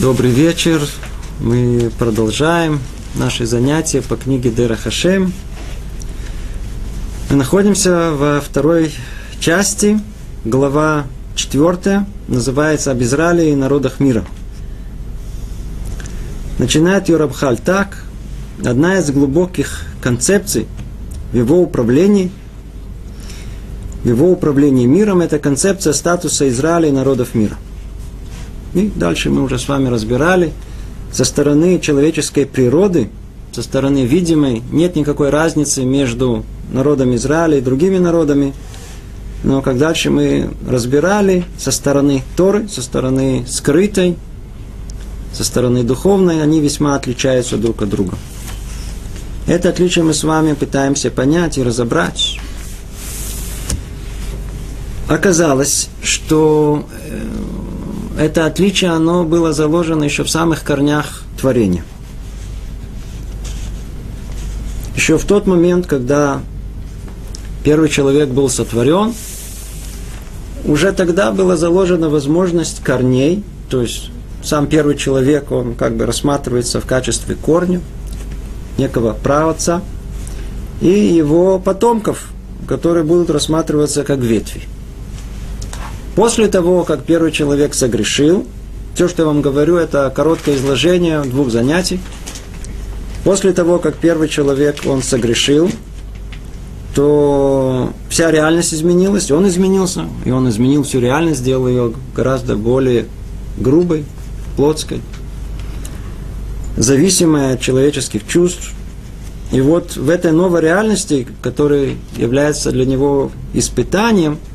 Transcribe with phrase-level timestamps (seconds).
[0.00, 0.82] Добрый вечер.
[1.38, 2.80] Мы продолжаем
[3.14, 5.32] наши занятия по книге Дера Хашем.
[7.30, 8.92] Мы находимся во второй
[9.38, 10.00] части,
[10.44, 14.24] глава четвертая, называется «Об Израиле и народах мира».
[16.58, 18.02] Начинает Юрабхаль так.
[18.64, 20.66] Одна из глубоких концепций
[21.30, 22.32] в его управлении,
[24.02, 27.56] в его управлении миром– это концепция статуса Израиля и народов мира–
[28.74, 30.52] и дальше мы уже с вами разбирали,
[31.12, 33.08] со стороны человеческой природы,
[33.52, 38.52] со стороны видимой, нет никакой разницы между народом Израиля и другими народами.
[39.44, 44.16] Но как дальше мы разбирали со стороны Торы, со стороны скрытой,
[45.32, 48.16] со стороны духовной, они весьма отличаются друг от друга.
[49.46, 52.38] Это отличие мы с вами пытаемся понять и разобрать.
[55.06, 57.20] Оказалось, что э,
[58.18, 61.84] это отличие, оно было заложено еще в самых корнях творения.
[64.94, 66.40] Еще в тот момент, когда
[67.64, 69.14] первый человек был сотворен,
[70.64, 74.10] уже тогда была заложена возможность корней, то есть
[74.42, 77.80] сам первый человек, он как бы рассматривается в качестве корня,
[78.78, 79.82] некого праотца,
[80.80, 82.28] и его потомков,
[82.68, 84.62] которые будут рассматриваться как ветви–
[86.14, 88.46] После того, как первый человек согрешил,
[88.94, 91.98] все, что я вам говорю, это короткое изложение двух занятий.
[93.24, 95.68] После того, как первый человек, он согрешил,
[96.94, 103.06] то вся реальность изменилась, он изменился, и он изменил всю реальность, сделал ее гораздо более
[103.58, 104.04] грубой,
[104.56, 105.00] плотской,
[106.76, 108.72] зависимой от человеческих чувств.
[109.50, 114.38] И вот в этой новой реальности, которая является для него испытанием–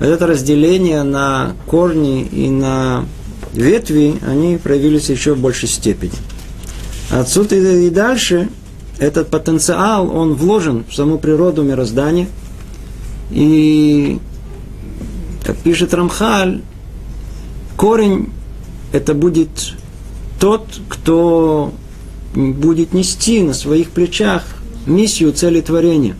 [0.00, 3.04] это разделение на корни и на
[3.52, 6.12] ветви, они проявились еще в большей степени.
[7.10, 8.48] Отсюда и дальше
[8.98, 12.26] этот потенциал, он вложен в саму природу мироздания.
[13.30, 14.18] И,
[15.44, 16.62] как пишет Рамхаль,
[17.76, 18.30] корень
[18.92, 19.74] это будет
[20.40, 21.72] тот, кто
[22.34, 24.42] будет нести на своих плечах
[24.86, 26.16] миссию цели творения.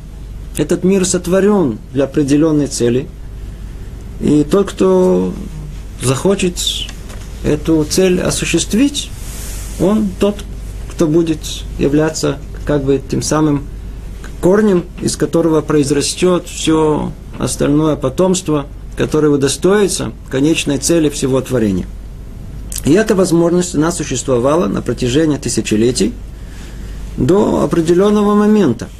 [0.56, 3.08] Этот мир сотворен для определенной цели–
[4.20, 5.32] и тот, кто
[6.02, 6.58] захочет
[7.44, 9.10] эту цель осуществить,
[9.80, 10.44] он тот,
[10.90, 11.40] кто будет
[11.78, 13.64] являться как бы тем самым
[14.40, 18.66] корнем, из которого произрастет все остальное потомство,
[18.96, 21.86] которое удостоится конечной цели всего творения.
[22.84, 26.12] И эта возможность она существовала на протяжении тысячелетий
[27.16, 28.88] до определенного момента–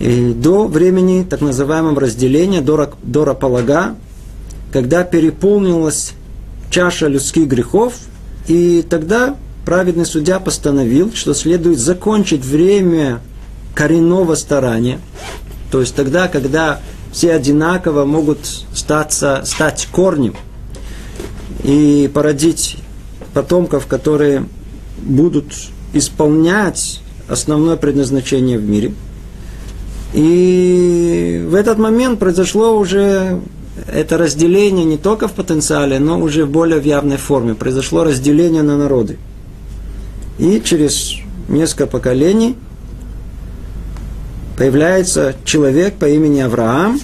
[0.00, 3.96] и до времени так называемого разделения, до, Раполага,
[4.72, 6.12] когда переполнилась
[6.70, 7.94] чаша людских грехов,
[8.48, 13.20] и тогда праведный судья постановил, что следует закончить время
[13.74, 15.00] коренного старания,
[15.70, 16.80] то есть тогда, когда
[17.12, 18.38] все одинаково могут
[18.72, 20.34] статься, стать корнем
[21.62, 22.78] и породить
[23.34, 24.46] потомков, которые
[24.96, 25.52] будут
[25.92, 28.94] исполнять основное предназначение в мире–
[30.12, 33.40] и в этот момент произошло уже
[33.86, 37.54] это разделение не только в потенциале, но уже в более в явной форме.
[37.54, 39.18] Произошло разделение на народы.
[40.38, 41.14] И через
[41.48, 42.56] несколько поколений
[44.56, 47.00] появляется человек по имени Авраам,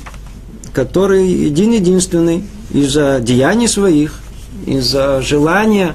[0.72, 4.20] который един-единственный из-за деяний своих,
[4.66, 5.94] из-за желания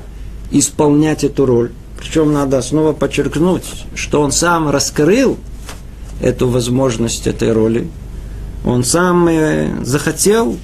[0.49, 1.71] исполнять эту роль.
[1.99, 5.37] Причем надо снова подчеркнуть, что он сам раскрыл–
[6.21, 7.87] эту возможность этой роли.
[8.63, 10.55] Он сам э, захотел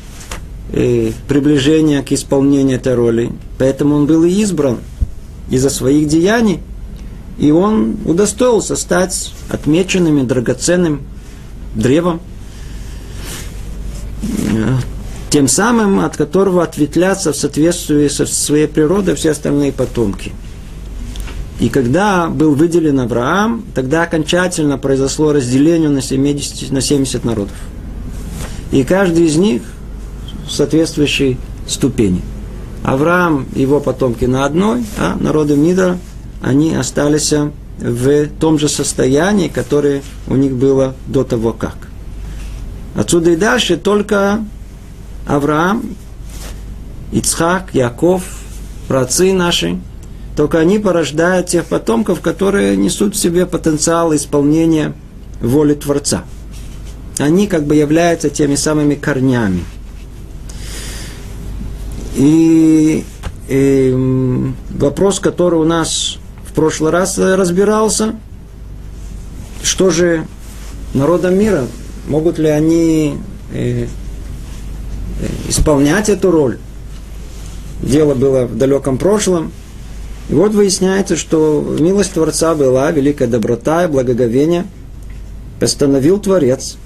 [0.71, 4.77] э, приближения к исполнению этой роли, поэтому он был и избран
[5.49, 6.59] из-за своих деяний,
[7.39, 11.01] и он удостоился стать отмеченным и драгоценным
[11.75, 12.19] древом,
[15.29, 20.31] тем самым, от которого ответлятся в соответствии со своей природой все остальные потомки–
[21.59, 27.55] и когда был выделен Авраам, тогда окончательно произошло разделение на 70, на 70 народов.
[28.71, 29.63] И каждый из них
[30.45, 31.37] в соответствующей
[31.67, 32.21] ступени.
[32.83, 35.97] Авраам и его потомки на одной, а народы мира,
[36.41, 37.33] они остались
[37.79, 41.75] в том же состоянии, которое у них было до того как.
[42.95, 44.43] Отсюда и дальше только
[45.25, 45.83] Авраам,
[47.11, 48.23] Ицхак, Яков,
[48.87, 49.79] праотцы наши,
[50.37, 54.93] только они порождают тех потомков, которые несут в себе потенциал исполнения
[55.41, 56.25] воли Творца.
[57.17, 59.65] Они как бы являются теми самыми корнями.
[62.15, 63.03] И
[63.47, 68.13] и вопрос, который у нас в прошлый раз разбирался,
[69.63, 70.27] что же
[70.93, 71.65] народам мира,
[72.07, 73.17] могут ли они
[73.53, 73.87] э, э,
[75.47, 76.59] исполнять эту роль?
[77.81, 79.51] Дело было в далеком прошлом.
[80.29, 84.65] И вот выясняется, что милость Творца была, великая доброта и благоговение.
[85.59, 86.77] Постановил Творец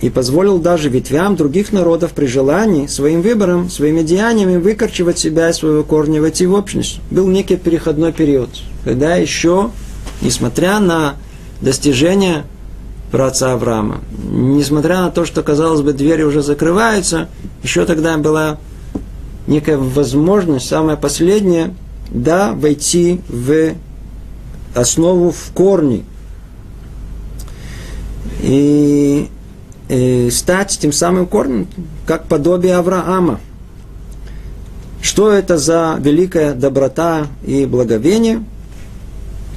[0.00, 5.52] и позволил даже ветвям других народов при желании своим выбором, своими деяниями выкорчевать себя и
[5.52, 7.00] своего корня в общность.
[7.10, 8.50] Был некий переходной период,
[8.84, 9.70] когда еще,
[10.20, 11.14] несмотря на
[11.60, 12.44] достижения
[13.10, 14.00] праца Авраама.
[14.30, 17.28] Несмотря на то, что, казалось бы, двери уже закрываются,
[17.62, 18.58] еще тогда была
[19.46, 21.74] некая возможность, самая последняя,
[22.10, 23.74] да, войти в
[24.74, 26.04] основу, в корни.
[28.42, 29.28] И,
[29.88, 31.66] и стать тем самым корнем,
[32.06, 33.40] как подобие Авраама.
[35.00, 38.42] Что это за великая доброта и благовение,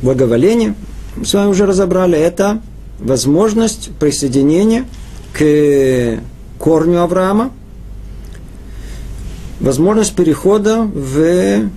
[0.01, 0.75] благоволение?
[1.15, 2.17] Мы с вами уже разобрали.
[2.17, 2.61] Это
[2.99, 4.85] возможность присоединения
[5.33, 6.19] к
[6.59, 7.51] корню Авраама,
[9.59, 11.69] возможность перехода в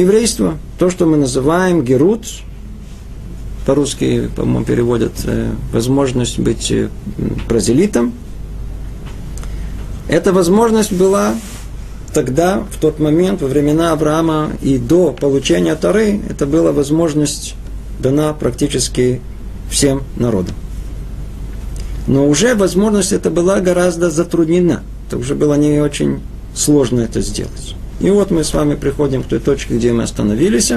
[0.00, 2.26] еврейство, то, что мы называем герут,
[3.66, 6.88] по-русски, по-моему, переводят э, возможность быть э,
[7.48, 8.12] прозелитом.
[10.08, 11.34] Эта возможность была
[12.12, 17.54] тогда, в тот момент, во времена Авраама и до получения Тары, это была возможность
[17.98, 19.20] дана практически
[19.70, 20.54] всем народам.
[22.06, 24.82] Но уже возможность эта была гораздо затруднена.
[25.08, 26.20] Это уже было не очень
[26.54, 27.74] сложно это сделать.
[28.00, 30.72] И вот мы с вами приходим к той точке, где мы остановились.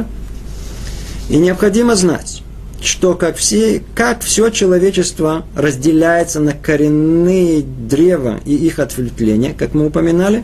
[1.29, 2.41] И необходимо знать,
[2.81, 9.87] что как, все, как все человечество разделяется на коренные древа и их ответвления, как мы
[9.87, 10.43] упоминали,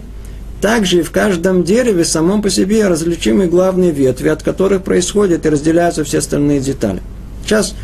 [0.62, 5.50] также и в каждом дереве самом по себе различимы главные ветви, от которых происходят и
[5.50, 7.02] разделяются все остальные детали.
[7.44, 7.76] Сейчас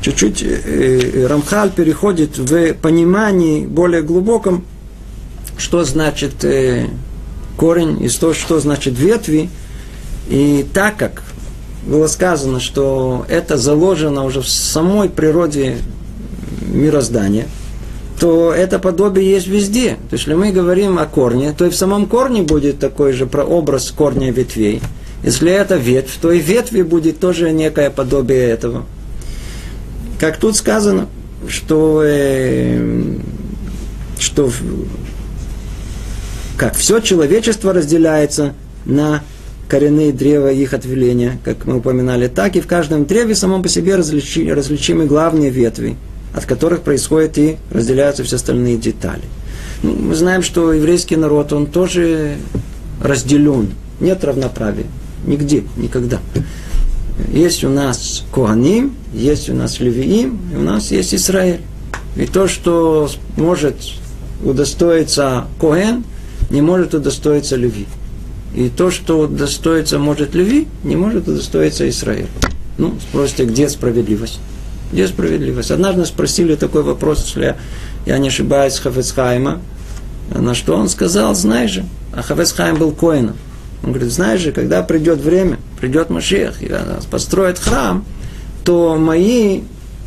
[0.00, 4.64] чуть-чуть э, э, Рамхаль переходит в понимании более глубоком,
[5.58, 6.86] что значит э,
[7.60, 9.50] корень и то, что значит ветви.
[10.30, 11.22] И так как
[11.86, 15.76] было сказано, что это заложено уже в самой природе
[16.62, 17.48] мироздания,
[18.18, 19.90] то это подобие есть везде.
[20.08, 23.26] То есть, если мы говорим о корне, то и в самом корне будет такой же
[23.26, 24.80] прообраз корня ветвей.
[25.22, 28.84] Если это ветвь, то и ветви будет тоже некое подобие этого.
[30.18, 31.08] Как тут сказано,
[31.46, 33.16] что, э,
[34.18, 34.50] что
[36.60, 38.52] как все человечество разделяется
[38.84, 39.22] на
[39.66, 43.70] коренные древа и их отвеления, как мы упоминали, так и в каждом древе самом по
[43.70, 45.96] себе различи, различимы главные ветви,
[46.34, 49.22] от которых происходят и разделяются все остальные детали.
[49.82, 52.36] Ну, мы знаем, что еврейский народ, он тоже
[53.02, 53.70] разделен.
[53.98, 54.84] Нет равноправия.
[55.24, 56.20] Нигде, никогда.
[57.32, 61.62] Есть у нас Коаним, есть у нас Левиим, и у нас есть Израиль.
[62.16, 63.08] И то, что
[63.38, 63.76] может
[64.44, 66.04] удостоиться Коэн,
[66.50, 67.86] не может удостоиться Леви.
[68.54, 72.26] И то, что удостоиться может Леви, не может удостоиться Израиль.
[72.78, 74.40] Ну, спросите, где справедливость?
[74.92, 75.70] Где справедливость?
[75.70, 77.56] Однажды спросили такой вопрос, если я,
[78.06, 79.60] я не ошибаюсь, Хафецхайма,
[80.34, 83.36] на что он сказал, знаешь же, а Хафецхайм был коином.
[83.82, 86.56] Он говорит, знаешь же, когда придет время, придет Машех,
[87.10, 88.04] построит храм,
[88.64, 89.62] то мои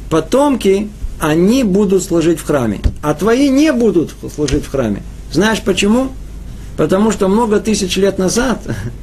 [0.10, 0.89] потомки,
[1.20, 5.01] они будут служить в храме, а твои не будут служить в храме.
[5.32, 6.12] Знаешь почему?
[6.77, 8.62] Потому что много тысяч лет назад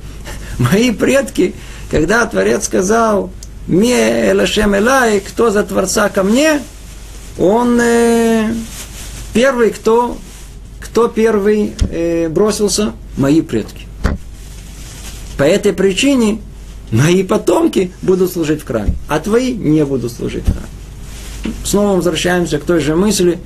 [0.58, 1.54] мои предки,
[1.90, 3.30] когда Творец сказал
[3.66, 6.60] «Ме элашем элай», кто за Творца ко мне,
[7.38, 8.52] он э,
[9.32, 10.18] первый, кто,
[10.80, 12.92] кто первый э, бросился?
[13.16, 13.86] Мои предки.
[15.36, 16.40] По этой причине
[16.90, 21.54] мои потомки будут служить в храме, а твои не будут служить в храме.
[21.64, 23.38] Снова возвращаемся к той же мысли.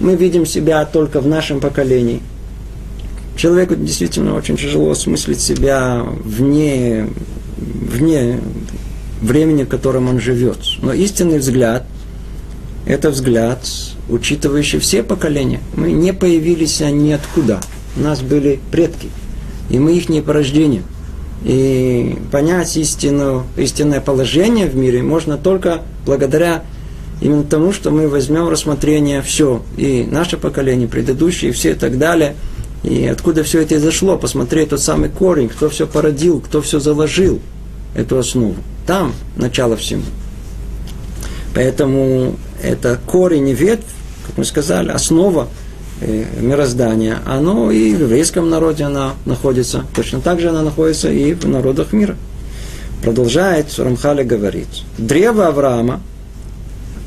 [0.00, 2.20] Мы видим себя только в нашем поколении.
[3.38, 7.08] Человеку действительно очень тяжело осмыслить себя вне,
[7.56, 8.40] вне
[9.22, 10.58] времени, в котором он живет.
[10.82, 11.86] Но истинный взгляд–
[12.86, 13.66] это взгляд,
[14.10, 15.60] учитывающий все поколения.
[15.74, 17.60] Мы не появились ниоткуда.
[17.96, 19.08] У нас были предки,
[19.70, 20.82] и мы их не порождение–
[21.44, 26.64] и понять истину, истинное положение в мире можно только благодаря
[27.20, 31.98] именно тому, что мы возьмем рассмотрение все, и наше поколение, предыдущие, и все и так
[31.98, 32.34] далее,
[32.82, 37.40] и откуда все это изошло, посмотреть тот самый корень, кто все породил, кто все заложил,
[37.94, 38.56] эту основу.
[38.86, 40.04] Там начало всему.
[41.54, 43.84] Поэтому это корень и ветвь,
[44.26, 45.48] как мы сказали, основа
[46.00, 49.84] э, мироздания, оно и в еврейском народе она находится.
[49.94, 52.16] Точно так же она находится и в народах мира.
[53.02, 54.84] Продолжает Рамхали говорить.
[54.98, 56.00] Древо Авраама,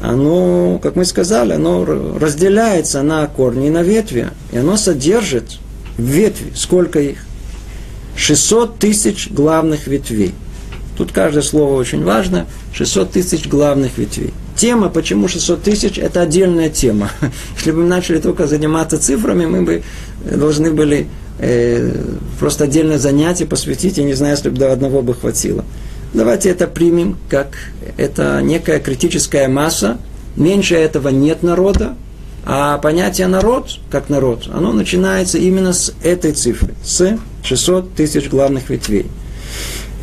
[0.02, 4.30] оно, как мы сказали, оно разделяется на корни и на ветви.
[4.52, 5.60] И оно содержит
[5.98, 6.52] ветви.
[6.56, 7.20] Сколько их?
[8.16, 10.34] 600 тысяч главных ветвей.
[10.98, 12.48] Тут каждое слово очень важно.
[12.74, 14.34] 600 тысяч главных ветвей.
[14.56, 17.12] Тема, почему 600 тысяч, это отдельная тема.
[17.56, 19.84] Если бы мы начали только заниматься цифрами, мы бы
[20.24, 21.08] должны были
[21.40, 21.96] э,
[22.40, 25.64] просто отдельное занятие посвятить, я не знаю, если бы до одного бы хватило.
[26.14, 27.58] Давайте это примем как
[27.98, 29.98] это некая критическая масса.
[30.36, 31.96] Меньше этого нет народа,
[32.46, 38.70] а понятие народ, как народ, оно начинается именно с этой цифры, с 600 тысяч главных
[38.70, 39.08] ветвей.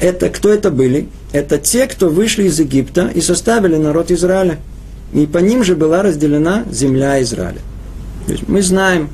[0.01, 1.09] Это кто это были?
[1.33, 4.59] Это те, кто вышли из Египта и составили народ Израиля.
[5.13, 7.61] И по ним же была разделена земля Израиля.
[8.27, 9.09] То есть мы знаем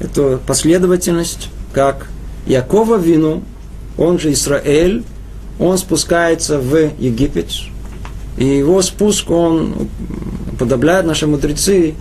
[0.00, 2.08] эту последовательность, как
[2.46, 3.42] Якова вину,
[3.96, 5.04] он же Израиль,
[5.58, 7.50] он спускается в Египет,
[8.36, 9.88] и его спуск, он
[10.58, 11.94] подобляет наши мудрецы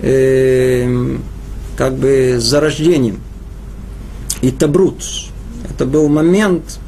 [0.00, 1.16] э,
[1.76, 3.20] как бы зарождением.
[4.40, 5.02] И табрут.
[5.68, 6.78] Это был момент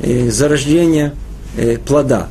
[0.00, 1.14] э, зарождения
[1.56, 2.28] э, плода.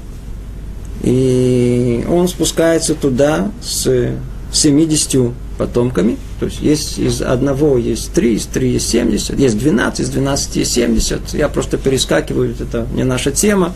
[1.04, 4.16] И он спускается туда с
[4.56, 6.18] 70 потомками.
[6.40, 10.56] То есть есть из одного есть три, из три есть 70, есть 12, из 12
[10.56, 11.34] есть 70.
[11.34, 13.74] Я просто перескакиваю, это не наша тема.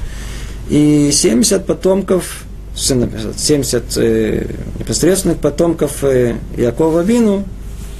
[0.70, 2.44] И 70 потомков,
[2.76, 4.46] 70 э,
[4.80, 7.46] непосредственных потомков э, Якова Вину,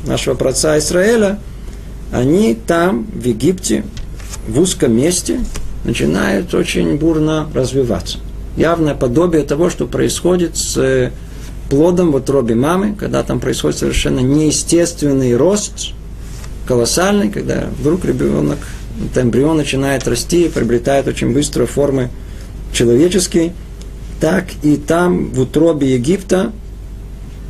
[0.06, 1.40] нашего праца Израиля,
[2.12, 3.84] они там, в Египте,
[4.48, 5.42] в узком месте,
[5.84, 8.20] начинают очень бурно развиваться.
[8.56, 11.12] Явное подобие того, что происходит с
[11.70, 15.94] плодом в утробе мамы, когда там происходит совершенно неестественный рост,
[16.68, 18.60] колоссальный, когда вдруг ребенок,
[19.16, 22.10] эмбрион начинает расти приобретает очень быстро формы
[22.74, 23.54] человеческие,
[24.20, 26.52] так и там, в утробе Египта,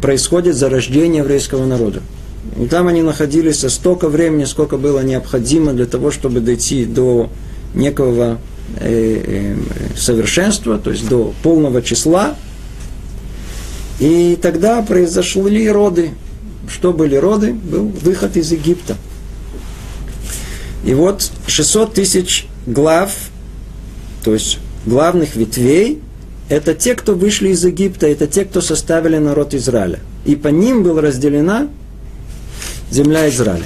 [0.02, 2.02] происходит зарождение еврейского народа.
[2.58, 7.30] И там они находились столько времени, сколько было необходимо для того, чтобы дойти до
[7.74, 8.38] некого
[8.80, 9.56] э, э,
[9.98, 12.36] совершенства, то есть до полного числа,
[14.00, 16.12] и тогда произошли роды.
[16.68, 17.54] Что были роды?
[17.54, 18.96] Был выход из Египта.
[20.86, 23.14] И вот 600 тысяч глав,
[24.24, 26.02] то есть главных ветвей,
[26.48, 30.00] это те, кто вышли из Египта, это те, кто составили народ Израиля.
[30.26, 31.68] И по ним была разделена
[32.90, 33.66] земля Израиля.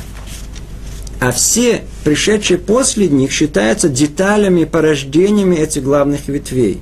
[1.20, 6.82] А все пришедшие после них считаются деталями, порождениями этих главных ветвей.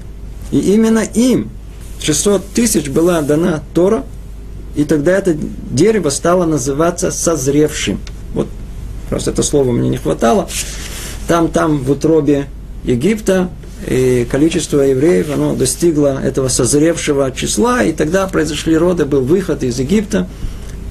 [0.51, 1.49] И именно им
[2.01, 4.03] 600 тысяч была дана Тора,
[4.75, 5.35] и тогда это
[5.69, 7.99] дерево стало называться созревшим.
[8.33, 8.47] Вот
[9.09, 10.49] просто это слово мне не хватало.
[11.27, 12.47] Там, там в утробе
[12.83, 13.49] Египта
[13.87, 19.79] и количество евреев, оно достигло этого созревшего числа, и тогда произошли роды, был выход из
[19.79, 20.27] Египта,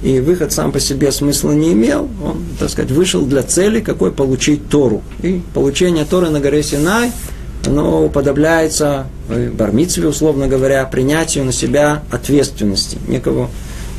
[0.03, 4.11] и выход сам по себе смысла не имел, он, так сказать, вышел для цели, какой
[4.11, 5.03] получить Тору.
[5.21, 7.11] И получение Торы на горе Синай–
[7.65, 13.49] оно уподобляется э, бармицве, условно говоря, принятию на себя ответственности, некого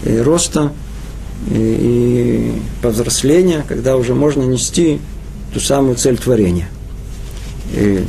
[0.05, 0.73] э, роста
[1.51, 2.53] и,
[2.83, 5.01] повзросления, когда уже можно нести
[5.53, 6.69] ту самую цель творения.
[7.75, 8.05] И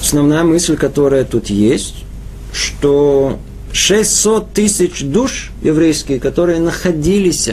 [0.00, 2.04] основная мысль, которая тут есть,
[2.52, 3.38] что
[3.72, 7.50] 600 тысяч душ еврейские, которые находились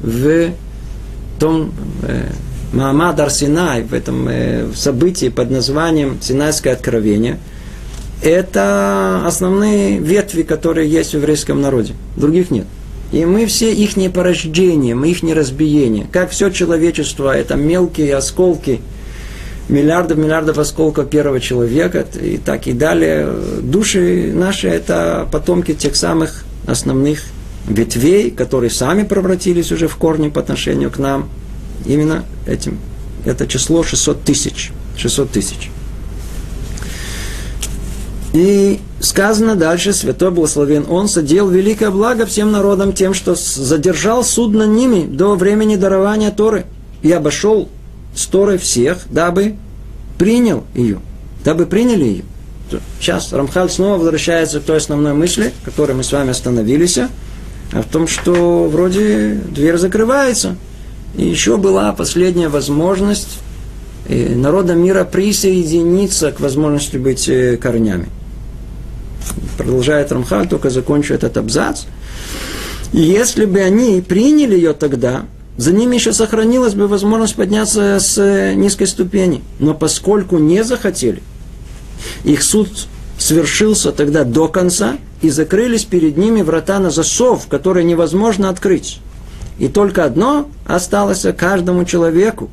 [0.00, 0.50] в
[1.38, 1.72] том
[2.72, 7.38] э, Маамад Арсинай, в этом э, событии под названием Синайское откровение,
[8.22, 11.94] это основные ветви, которые есть в еврейском народе.
[12.16, 12.66] Других нет.
[13.12, 16.06] И мы все их не порождение, мы их не разбиение.
[16.10, 18.80] Как все человечество, это мелкие осколки,
[19.68, 23.28] миллиардов, миллиардов осколков первого человека, и так и далее.
[23.62, 27.22] Души наши– это потомки тех самых основных
[27.68, 31.28] ветвей, которые сами превратились уже в корни по отношению к нам–
[31.86, 32.78] именно этим.
[33.24, 34.72] Это число 600 тысяч.
[34.96, 35.70] 600 тысяч.
[38.32, 44.52] И сказано дальше, святой благословен Он содел великое благо всем народам тем, что задержал суд
[44.52, 46.66] над ними до времени дарования Торы
[47.02, 47.68] и обошел
[48.14, 49.56] с Торой всех, дабы
[50.18, 51.00] принял ее,
[51.44, 52.24] дабы приняли ее.
[53.00, 57.86] Сейчас Рамхаль снова возвращается к той основной мысли, которой мы с вами остановились, а в
[57.86, 60.56] том, что вроде дверь закрывается–
[61.16, 63.38] и еще была последняя возможность
[64.08, 68.08] э, народа мира присоединиться к возможности быть э, корнями.
[69.56, 71.84] Продолжает Рамхаль, только закончу этот абзац.
[72.92, 75.24] И если бы они приняли ее тогда,
[75.56, 79.42] за ними еще сохранилась бы возможность подняться с низкой ступени.
[79.58, 81.22] Но поскольку не захотели,
[82.24, 82.68] их суд
[83.18, 89.00] свершился тогда до конца, и закрылись перед ними врата на засов, которые невозможно открыть.
[89.58, 92.50] И только одно осталось каждому человеку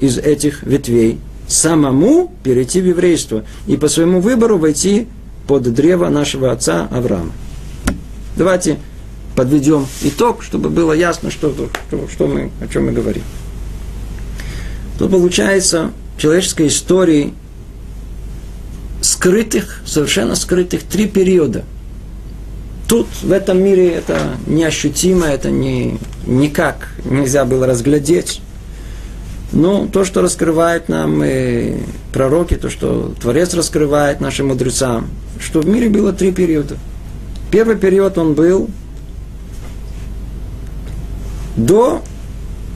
[0.00, 5.06] из этих ветвей– самому перейти в еврейство и по своему выбору войти
[5.46, 7.32] под древо нашего отца Авраама.
[8.36, 8.78] Давайте
[9.36, 13.22] подведем итог, чтобы было ясно, что, что, что мы, о чем мы говорим.
[14.98, 17.34] Тут получается в человеческой истории
[19.00, 21.64] скрытых, совершенно скрытых три периода.
[22.88, 28.40] Тут, в этом мире, это неощутимо, это не, никак нельзя было разглядеть.
[29.52, 31.78] Но то, что раскрывает нам и
[32.12, 35.08] пророки, то, что Творец раскрывает нашим мудрецам,
[35.40, 36.76] что в мире было три периода.
[37.50, 38.68] Первый период он был
[41.56, 42.02] до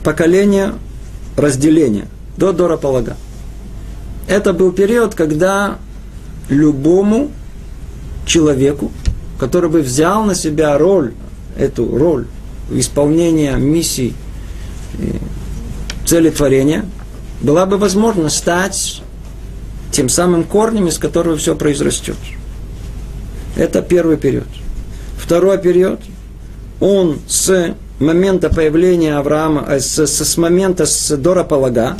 [0.03, 0.73] поколения
[1.35, 3.17] разделения, до Дора Полага.
[4.27, 5.77] Это был период, когда
[6.47, 7.29] любому
[8.25, 8.91] человеку,
[9.39, 11.13] который бы взял на себя роль,
[11.57, 12.27] эту роль
[12.71, 14.13] исполнения миссии
[14.99, 15.13] э,
[16.05, 16.85] цели творения,
[17.41, 19.01] была бы возможность стать
[19.91, 22.17] тем самым корнем, из которого все произрастет.
[23.55, 24.47] Это первый период.
[25.17, 26.01] Второй период,
[26.79, 31.97] он с момента появления Авраама, э, с, с, с момента с Дора Полага,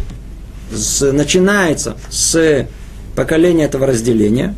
[0.74, 2.67] с, начинается с
[3.15, 4.55] поколения этого разделения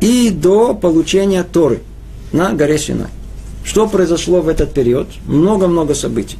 [0.00, 1.80] и до получения Торы
[2.32, 3.08] на горе Синай.
[3.64, 5.08] Что произошло в этот период?
[5.26, 6.38] Много-много событий.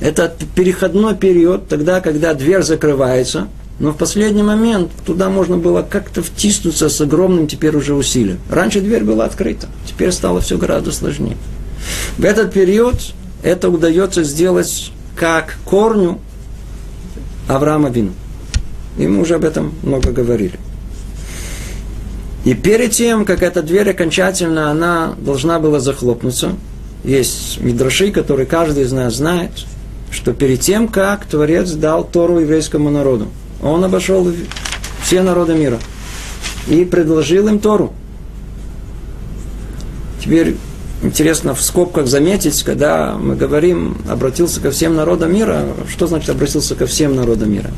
[0.00, 6.22] Это переходной период, тогда, когда дверь закрывается, но в последний момент туда можно было как-то
[6.22, 8.38] втиснуться с огромным теперь уже усилием.
[8.50, 11.36] Раньше дверь была открыта, теперь стало все гораздо сложнее.
[12.16, 12.96] В этот период
[13.42, 16.20] это удается сделать как корню
[17.48, 18.12] Авраама Вину.
[18.98, 20.58] И мы уже об этом много говорили.
[22.46, 26.52] И перед тем, как эта дверь окончательно, она должна была захлопнуться,
[27.02, 29.50] есть мидраши, которые каждый из нас знает,
[30.12, 33.26] что перед тем, как Творец дал Тору еврейскому народу,
[33.60, 34.32] он обошел
[35.02, 35.80] все народы мира
[36.68, 37.92] и предложил им Тору.
[40.22, 40.56] Теперь
[41.02, 46.76] интересно в скобках заметить, когда мы говорим «обратился ко всем народам мира», что значит «обратился
[46.76, 47.72] ко всем народам мира»?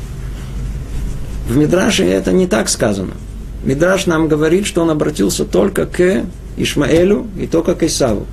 [1.47, 3.13] В Мидраше это не так сказано.
[3.63, 6.25] Мидраш нам говорит, что он обратился только к
[6.57, 8.25] Ишмаэлю и только к Исаву.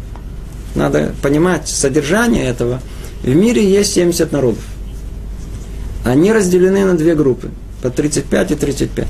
[0.74, 2.80] Надо понимать содержание этого.
[3.22, 4.62] В мире есть 70 народов.
[6.04, 7.50] Они разделены на две группы,
[7.82, 9.08] по 35 и 35.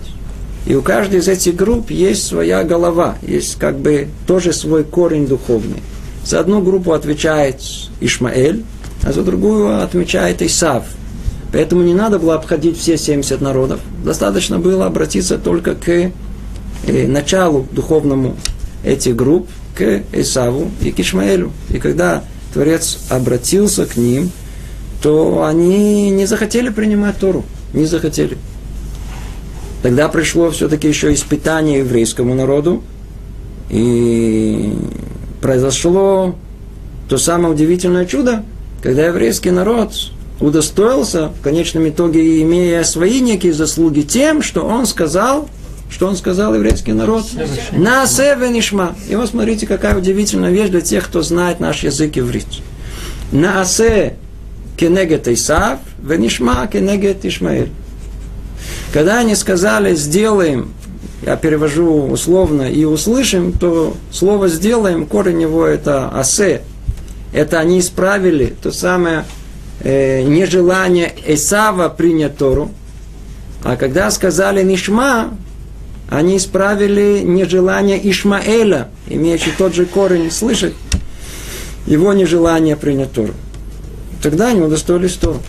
[0.67, 5.27] И у каждой из этих групп есть своя голова, есть как бы тоже свой корень
[5.27, 5.83] духовный.
[6.25, 7.61] За одну группу отвечает
[8.01, 8.65] Ишмаэль,
[9.05, 10.85] а за другую отмечает Исав.
[11.57, 13.81] Поэтому не надо было обходить все 70 народов.
[14.05, 16.11] Достаточно было обратиться только к э,
[17.07, 18.37] началу духовному
[18.85, 21.53] этих групп, к Исаву и к Ишмаэлю.
[21.71, 24.31] И когда Творец обратился к ним,
[25.01, 27.43] то они не захотели принимать Тору.
[27.73, 28.37] Не захотели.
[29.83, 32.83] Тогда пришло все-таки еще испытание еврейскому народу,
[33.71, 34.75] и
[35.41, 36.35] произошло
[37.09, 38.45] то самое удивительное чудо,
[38.83, 39.95] когда еврейский народ
[40.41, 45.49] удостоился, в конечном итоге, имея свои некие заслуги, тем, что он сказал,
[45.91, 47.25] что он сказал еврейский народ?
[47.73, 48.95] На венишма.
[49.09, 52.47] И вот смотрите, какая удивительная вещь для тех, кто знает наш язык иврит.
[53.33, 54.17] На асе
[54.77, 57.71] кенегет Исав, венишма кенегет Ишмаэль.
[58.93, 60.73] Когда они сказали «сделаем»,
[61.25, 66.63] я перевожу условно, и услышим, то слово «сделаем», корень его это «асе».
[67.33, 69.25] Это они исправили то самое
[69.81, 72.71] э, нежелание Эсава принять Тору.
[73.63, 75.31] А когда сказали «нишма»,
[76.09, 80.75] они исправили нежелание Ишмаэля, имеющий тот же корень слышать,
[81.87, 83.35] его нежелание принять Тору.
[84.23, 85.41] Тогда они удостоились Тору.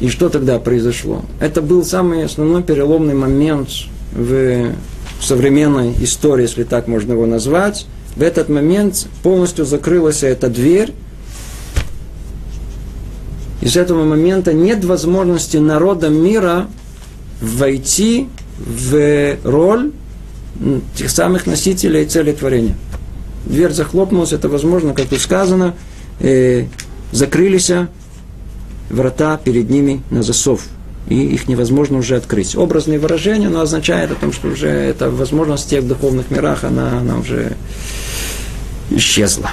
[0.00, 1.22] И что тогда произошло?
[1.40, 3.68] Это был самый основной переломный момент
[4.12, 4.72] в
[5.20, 7.86] современной истории, если так можно его назвать.
[8.16, 10.92] В этот момент полностью закрылась эта дверь.
[13.62, 16.66] И с этого момента нет возможности народам мира
[17.40, 19.92] войти в роль
[20.96, 22.76] тех самых носителей цели творения.
[23.46, 25.74] Дверь захлопнулась, это возможно, как тут сказано,
[26.18, 26.66] э,
[27.12, 27.70] закрылись
[28.90, 30.64] врата перед ними на засов.
[31.08, 32.56] И их невозможно уже открыть.
[32.56, 36.98] Образные выражения, но означает о том, что уже эта возможность в тех духовных мирах, она,
[36.98, 37.56] она уже
[38.90, 39.50] исчезла.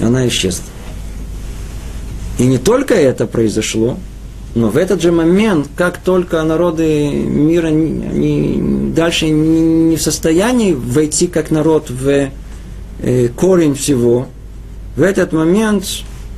[0.00, 0.64] она исчезла.
[2.38, 3.98] И не только это произошло,
[4.54, 11.26] но в этот же момент, как только народы мира не, дальше не в состоянии войти
[11.26, 12.30] как народ в
[13.00, 14.28] э, корень всего,
[14.96, 15.84] в этот момент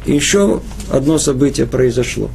[0.04, 2.28] еще одно событие произошло.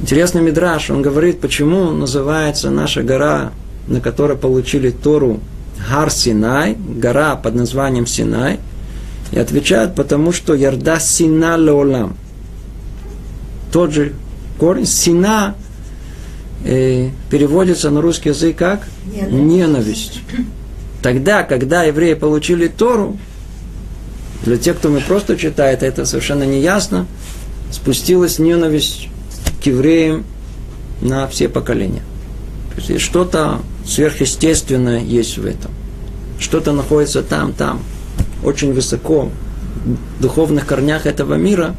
[0.00, 3.52] Интересный мидраж, он говорит, почему называется наша гора,
[3.86, 5.40] на которой получили Тору,
[5.88, 8.58] Гар Синай, гора под названием Синай,
[9.32, 12.16] и отвечают, потому что Ярда Сина Леолам.
[13.72, 14.12] Тот же
[14.58, 15.54] корень Сина
[16.64, 19.32] э, переводится на русский язык как ненависть.
[19.32, 20.20] ненависть.
[21.02, 23.18] Тогда, когда евреи получили Тору,
[24.44, 27.06] для тех, кто мы просто читает, это совершенно не ясно,
[27.70, 29.08] спустилась ненависть
[29.62, 30.24] к евреям
[31.00, 32.02] на все поколения.
[32.74, 35.70] То есть что-то сверхъестественное есть в этом.
[36.38, 37.82] Что-то находится там, там,
[38.42, 39.30] очень высоко,
[39.84, 41.74] в духовных корнях этого мира,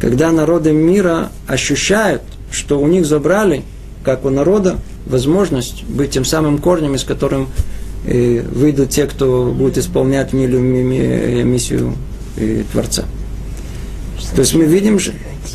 [0.00, 3.62] когда народы мира ощущают, что у них забрали,
[4.04, 7.48] как у народа, возможность быть тем самым корнем, из которым
[8.06, 11.94] э, выйдут те, кто будет исполнять миссию
[12.36, 13.04] э, Творца.
[14.34, 14.98] То есть мы видим,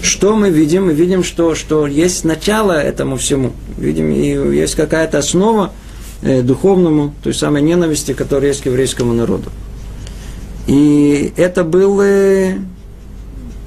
[0.01, 0.88] что мы видим?
[0.88, 3.51] Мы видим, что, что есть начало этому всему.
[3.77, 5.71] Видим, и есть какая-то основа
[6.21, 9.49] э, духовному, той самой ненависти, которая есть к еврейскому народу.
[10.71, 12.60] И это был, э,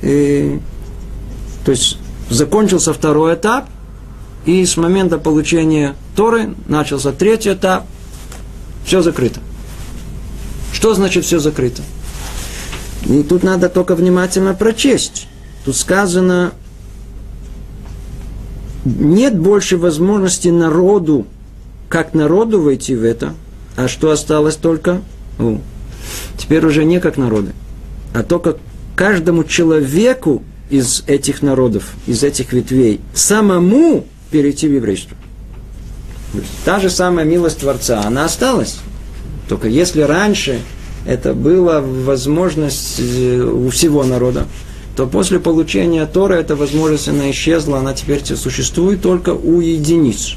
[0.00, 0.58] э,
[1.62, 1.98] то есть
[2.30, 3.68] закончился второй этап,
[4.46, 7.84] и с момента получения Торы начался третий этап,
[8.86, 9.40] все закрыто.
[10.72, 11.82] Что значит все закрыто?
[13.04, 15.28] И тут надо только внимательно прочесть.
[15.66, 16.52] Тут сказано,
[18.86, 21.26] нет больше возможности народу,
[21.90, 23.34] как народу войти в это,
[23.76, 25.02] а что осталось только?
[25.38, 25.58] О,
[26.38, 27.52] теперь уже не как народы,
[28.12, 28.56] а только
[28.96, 35.16] каждому человеку из этих народов, из этих ветвей, самому перейти в еврейство.
[36.64, 38.78] Та же самая милость Творца, она осталась.
[39.48, 40.60] Только если раньше
[41.06, 44.46] это была возможность э, у всего народа,
[44.96, 50.36] то после получения Тора эта возможность она исчезла, она теперь существует только у единиц.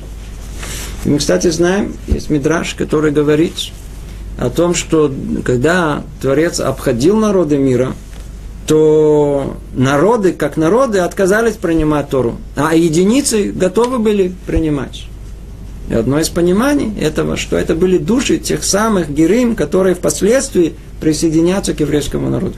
[1.06, 3.54] И мы, кстати, знаем, есть мидраж, который говорит
[4.38, 5.12] о том, что
[5.44, 7.94] когда Творец обходил народы мира,
[8.68, 15.06] то народы, как народы, отказались принимать Тору, а единицы готовы были принимать.
[15.90, 21.74] И одно из пониманий этого, что это были души тех самых герим, которые впоследствии присоединятся
[21.74, 22.56] к еврейскому народу.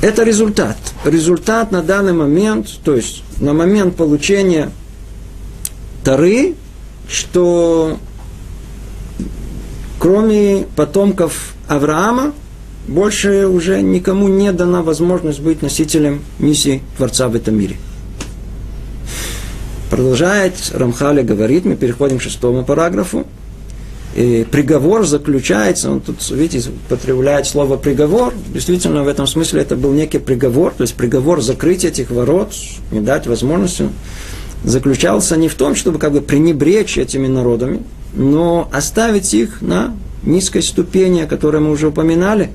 [0.00, 0.76] Это результат.
[1.04, 4.70] Результат на данный момент, то есть на момент получения
[6.04, 6.54] Тары,
[7.08, 7.98] что
[10.02, 12.32] кроме потомков Авраама,
[12.88, 17.76] больше уже никому не дана возможность быть носителем миссии Творца в этом мире.
[19.90, 23.28] Продолжает Рамхали говорит, мы переходим к шестому параграфу,
[24.16, 29.92] и приговор заключается, он тут, видите, употребляет слово приговор, действительно в этом смысле это был
[29.92, 32.52] некий приговор, то есть приговор закрыть этих ворот,
[32.90, 33.88] не дать возможности,
[34.64, 37.82] заключался не в том, чтобы как бы пренебречь этими народами,
[38.14, 42.50] но оставить их на низкой ступени, о которой мы уже упоминали.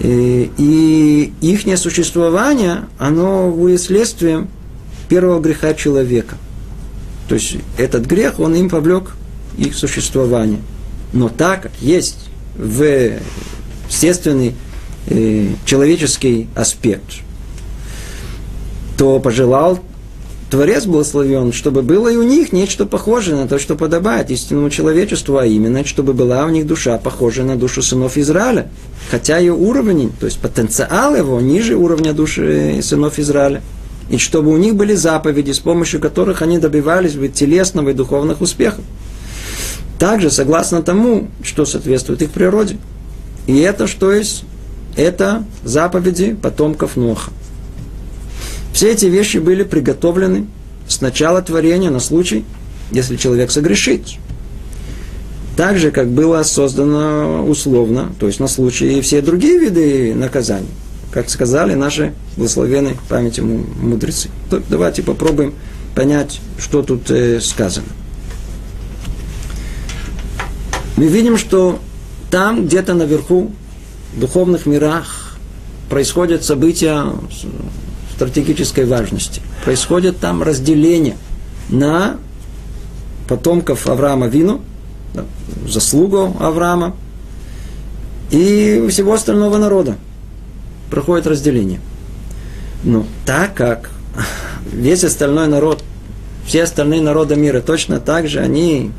[0.00, 4.48] И, и их существование, оно будет следствием
[5.08, 6.36] первого греха человека.
[7.28, 9.12] То есть этот грех, он им повлек
[9.58, 10.60] их существования.
[11.12, 12.82] Но так как есть в
[13.88, 14.54] естественный
[15.06, 17.18] э, человеческий аспект,
[18.96, 19.80] то пожелал
[20.50, 25.38] Творец благословен, чтобы было и у них нечто похожее на то, что подобает истинному человечеству,
[25.38, 28.68] а именно, чтобы была у них душа, похожая на душу сынов Израиля.
[29.12, 33.62] Хотя ее уровень, то есть потенциал его, ниже уровня души сынов Израиля.
[34.10, 38.40] И чтобы у них были заповеди, с помощью которых они добивались бы телесного и духовных
[38.40, 38.84] успехов.
[40.00, 42.76] Также согласно тому, что соответствует их природе.
[43.46, 44.42] И это что есть?
[44.96, 47.30] Это заповеди потомков Ноха.
[48.72, 50.46] Все эти вещи были приготовлены
[50.88, 52.44] с начала творения на случай,
[52.92, 54.02] если человек согрешит.
[55.56, 60.68] Так же, как было создано условно, то есть на случай и все другие виды наказаний,
[61.10, 64.30] как сказали наши благословенные памяти мудрецы.
[64.68, 65.54] Давайте попробуем
[65.94, 67.88] понять, что тут э, сказано
[71.00, 71.78] мы видим, что
[72.30, 73.50] там, где-то наверху,
[74.14, 75.38] в духовных мирах,
[75.88, 77.06] происходят события
[78.20, 79.40] стратегической важности.
[79.64, 81.16] Происходит там разделение
[81.70, 82.18] на
[83.28, 84.60] потомков Авраама Вину
[85.66, 86.94] заслугу Авраама
[88.30, 89.96] и всего остального народа.
[90.90, 91.80] Проходит разделение.
[92.84, 93.88] Но так как
[94.70, 95.82] весь остальной народ,
[96.44, 98.90] все остальные народы мира точно так же, они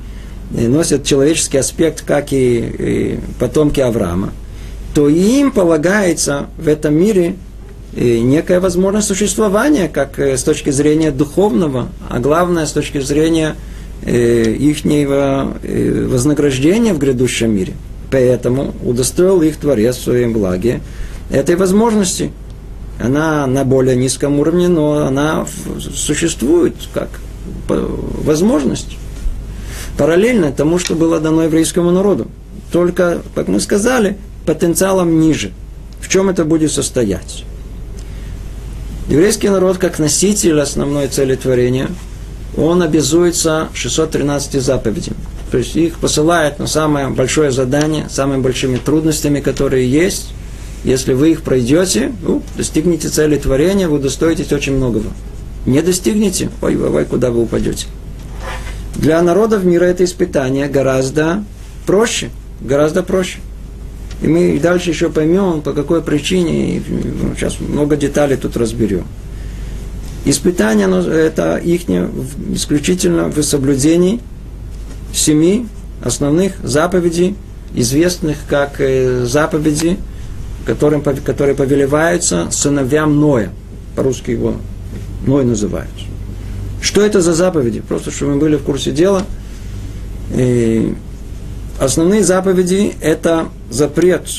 [0.49, 4.34] носят человеческий аспект, как и, и потомки Авраама,
[4.95, 7.36] то им полагается в этом мире
[7.93, 13.56] некая возможность существования, как э, с точки зрения духовного, а главное с точки зрения
[14.04, 17.73] э, их вознаграждения в грядущем мире.
[18.10, 20.82] Поэтому удостоил их Творец в своем благе
[21.30, 22.32] этой возможности.
[22.99, 25.45] Она на более низком уровне, но она
[25.95, 27.10] существует как
[27.67, 28.97] возможность.
[29.97, 32.27] Параллельно тому, что было дано еврейскому народу.
[32.71, 35.51] Только, как мы сказали, потенциалом ниже.
[35.99, 37.43] В чем это будет состоять?
[39.12, 41.89] Еврейский народ, как носитель основной цели творения,
[42.56, 45.17] он обязуется 613 заповедям.
[45.52, 50.30] То есть их посылает на самое большое задание, самыми большими трудностями, которые есть.
[50.86, 55.10] Если вы их пройдете, ну, достигнете цели творения, вы достоитесь очень многого.
[55.65, 57.88] Не достигнете, ой, ой, ой, куда вы упадете.
[58.95, 61.43] Для народов мира это испытание гораздо
[61.86, 62.30] проще,
[62.62, 63.39] гораздо проще.
[64.21, 66.81] И мы дальше еще поймем, по какой причине, и
[67.36, 69.05] сейчас много деталей тут разберем.
[70.25, 71.89] Испытание, это их
[72.53, 74.19] исключительно в соблюдении
[75.12, 75.65] семи
[76.03, 77.36] основных заповедей,
[77.73, 79.97] известных как э, заповеди,
[80.65, 83.51] которым, которые повелеваются сыновьям Ноя.
[83.95, 84.55] По-русски его
[85.25, 85.89] Ной называют.
[86.81, 87.81] Что это за заповеди?
[87.81, 89.23] Просто, чтобы мы были в курсе дела.
[90.36, 90.95] И
[91.81, 94.29] основные заповеди– это запрет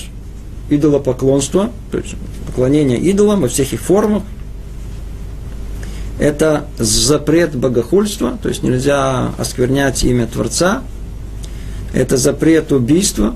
[0.70, 2.14] идолопоклонства, то есть
[2.46, 4.22] поклонение идолам во всех их формах.
[6.18, 10.82] Это запрет богохульства, то есть нельзя осквернять имя Творца.
[11.92, 13.34] Это запрет убийства,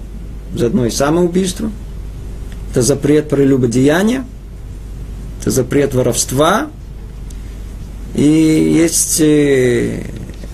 [0.54, 1.70] заодно и самоубийство.
[2.70, 4.24] Это запрет прелюбодеяния.
[5.40, 6.68] Это запрет воровства.
[8.14, 9.20] И есть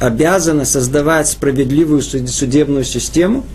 [0.06, 3.44] обязанность создавать справедливую судебную систему–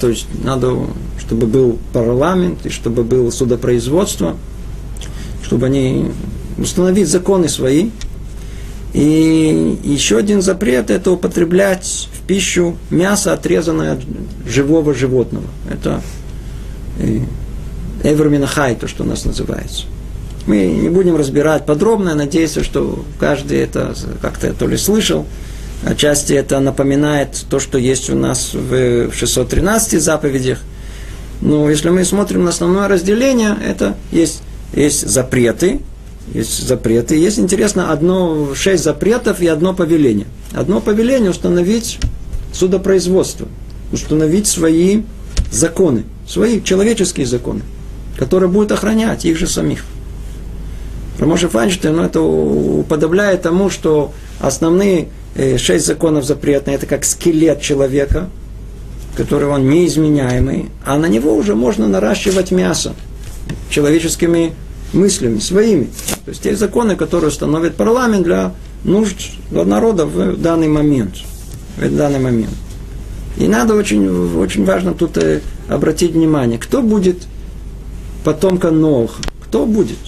[0.00, 0.76] то есть надо,
[1.18, 4.36] чтобы был парламент, и чтобы было судопроизводство,
[5.42, 6.10] чтобы они
[6.58, 7.90] установить законы свои.
[8.92, 14.00] И еще один запрет– это употреблять в пищу мясо, отрезанное от
[14.46, 15.46] живого животного.
[15.70, 16.02] Это
[16.98, 17.20] э,
[18.02, 19.84] Эвроминахай, то, что у нас называется.
[20.46, 25.26] Мы не будем разбирать подробно, надеюсь, что каждый это как-то то ли слышал,
[25.84, 30.58] Отчасти это напоминает то, что есть у нас в 613 заповедях.
[31.40, 34.42] Но если мы смотрим на основное разделение, это есть,
[34.74, 35.80] есть запреты,
[36.32, 37.16] есть запреты.
[37.16, 40.26] Есть, интересно, одно, шесть запретов и одно повеление.
[40.52, 41.98] Одно повеление установить
[42.52, 43.48] судопроизводство,
[43.92, 45.02] установить свои
[45.52, 47.62] законы, свои человеческие законы,
[48.16, 49.84] которые будут охранять их же самих.
[51.18, 55.08] Рамоша Файнштейн, ну, это уподобляет тому, что основные
[55.58, 58.28] шесть законов запретные, это как скелет человека,
[59.16, 62.94] который он неизменяемый, а на него уже можно наращивать мясо
[63.70, 64.52] человеческими
[64.92, 65.84] мыслями, своими.
[66.24, 68.52] То есть те законы, которые установит парламент для
[68.84, 69.16] нужд
[69.50, 71.16] народа в данный момент.
[71.76, 72.54] В данный момент.
[73.36, 77.24] И надо очень, очень важно тут э, обратить внимание, кто будет
[78.24, 79.98] потомка Ноха, кто будет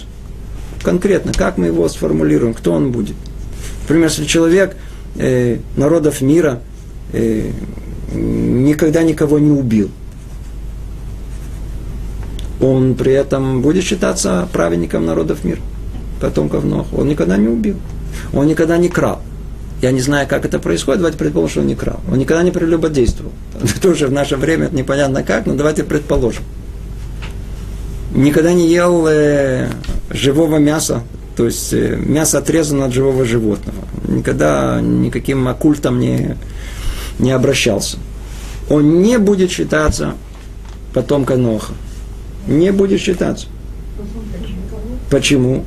[0.81, 3.15] конкретно, как мы его сформулируем, кто он будет.
[3.83, 4.75] Например, если человек–
[5.19, 6.61] э, народов мира
[7.13, 7.51] э,
[8.13, 9.91] никогда никого не убил.
[12.61, 15.61] Он при этом будет считаться праведником народов мира,
[16.19, 16.87] потомков Нох.
[16.93, 17.75] Он никогда не убил.
[18.33, 19.21] Он никогда не крал.
[19.81, 22.01] Я не знаю, как это происходит, давайте предположим, что он не крал.
[22.11, 23.31] Он никогда не прелюбодействовал.
[23.81, 26.43] Тоже в наше время непонятно как, но давайте предположим.
[28.13, 29.69] Никогда не ел э,
[30.09, 31.03] живого мяса,
[31.39, 33.77] то есть э, мясо отрезано от живого животного.
[34.05, 36.35] Никогда никаким оккультом не,
[37.17, 37.95] не обращался.
[38.69, 40.15] Он не будет считаться
[40.93, 41.71] потомком Ноха.
[42.45, 43.47] Не будет считаться.
[45.09, 45.63] Почему?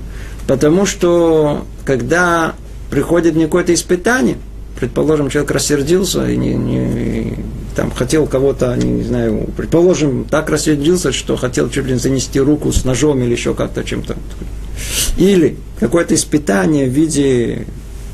[0.47, 2.55] Потому что когда
[2.91, 4.37] приходит какое-то испытание,
[4.79, 7.39] предположим, человек рассердился и не, не,
[7.75, 12.73] там хотел кого-то, не, знаю, предположим, так рассердился, что хотел чуть ли не занести руку
[12.73, 14.19] с ножом или еще как-то чем-то.
[15.17, 17.67] Или какое-то испытание в виде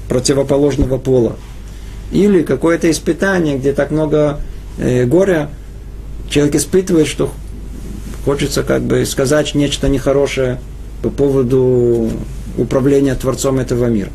[0.08, 1.36] противоположного пола.
[2.12, 4.40] Или какое-то испытание, где так много
[4.78, 5.50] э, горя,
[6.28, 7.30] человек испытывает, что
[8.24, 10.60] хочется как бы сказать нечто нехорошее
[11.02, 12.10] по поводу
[12.56, 14.10] управления Творцом этого мира.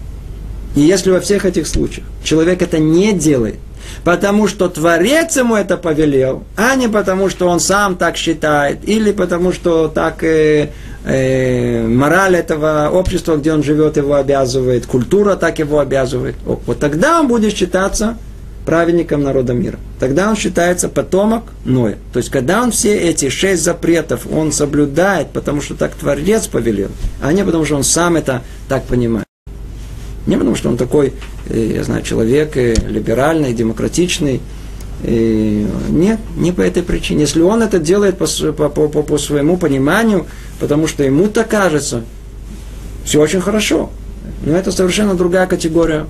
[0.75, 3.55] И если во всех этих случаях человек это не делает,
[4.03, 9.11] потому что Творец ему это повелел, а не потому, что он сам так считает, или
[9.11, 10.69] потому, что так э,
[11.03, 16.35] э, мораль этого общества, где он живет, его обязывает, культура так его обязывает.
[16.45, 18.17] Вот тогда он будет считаться
[18.65, 19.77] праведником народа мира.
[19.99, 21.97] Тогда он считается потомок Ноя.
[22.13, 26.89] То есть, когда он все эти шесть запретов, он соблюдает, потому что так Творец повелел,
[27.21, 29.25] а не потому, что он сам это так понимает.
[30.25, 31.11] Не потому, что он такой,
[31.49, 34.41] э, я знаю, человек э, либеральный, демократичный.
[35.05, 37.21] Нет, не по этой причине.
[37.21, 40.27] Если он это делает по, по, по, по своему пониманию,
[40.63, 42.05] потому что ему так кажется,
[43.03, 43.89] все очень хорошо.
[44.45, 46.07] Но это совершенно другая категория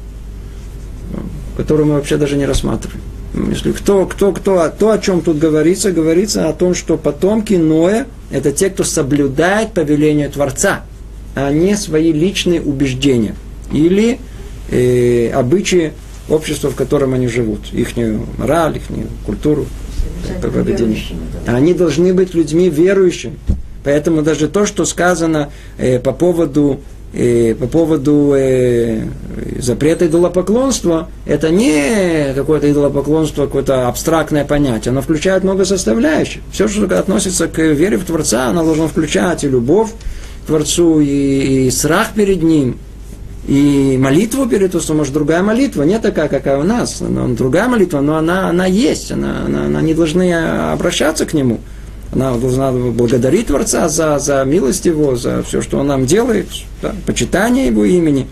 [1.57, 3.01] которую мы вообще даже не рассматриваем.
[3.49, 8.05] Если кто, кто, кто, то, о чем тут говорится, говорится о том, что потомки Ноя–
[8.31, 10.83] это те, кто соблюдает повеление Творца,
[11.35, 13.35] а не свои личные убеждения
[13.71, 14.19] или
[14.69, 15.93] э, обычаи
[16.29, 17.89] общества, в котором они живут, их
[18.37, 18.83] мораль, их
[19.25, 19.65] культуру,
[20.41, 20.99] поведение.
[21.47, 23.35] Они должны быть людьми верующими.
[23.83, 26.79] Поэтому даже то, что сказано э, по поводу
[27.13, 29.03] и по поводу э,
[29.59, 34.91] запрета идолопоклонства, это не какое-то идолопоклонство, какое-то абстрактное понятие.
[34.91, 36.41] Оно включает много составляющих.
[36.51, 39.91] Все, что относится к вере в Творца, оно должно включать и любовь
[40.43, 42.79] к Творцу, и, и страх перед Ним,
[43.47, 48.01] и молитву перед Творцом, может, другая молитва, не такая, какая у нас, но другая молитва,
[48.01, 51.59] но она, она есть, она, она, она не должны обращаться к Нему.
[52.13, 56.47] Она должна благодарить Творца за, за милость Его, за все, что Он нам делает,
[56.81, 58.27] да, почитание Его имени.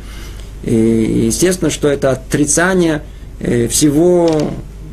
[0.63, 3.01] И естественно, что это отрицание
[3.39, 4.29] э, всего,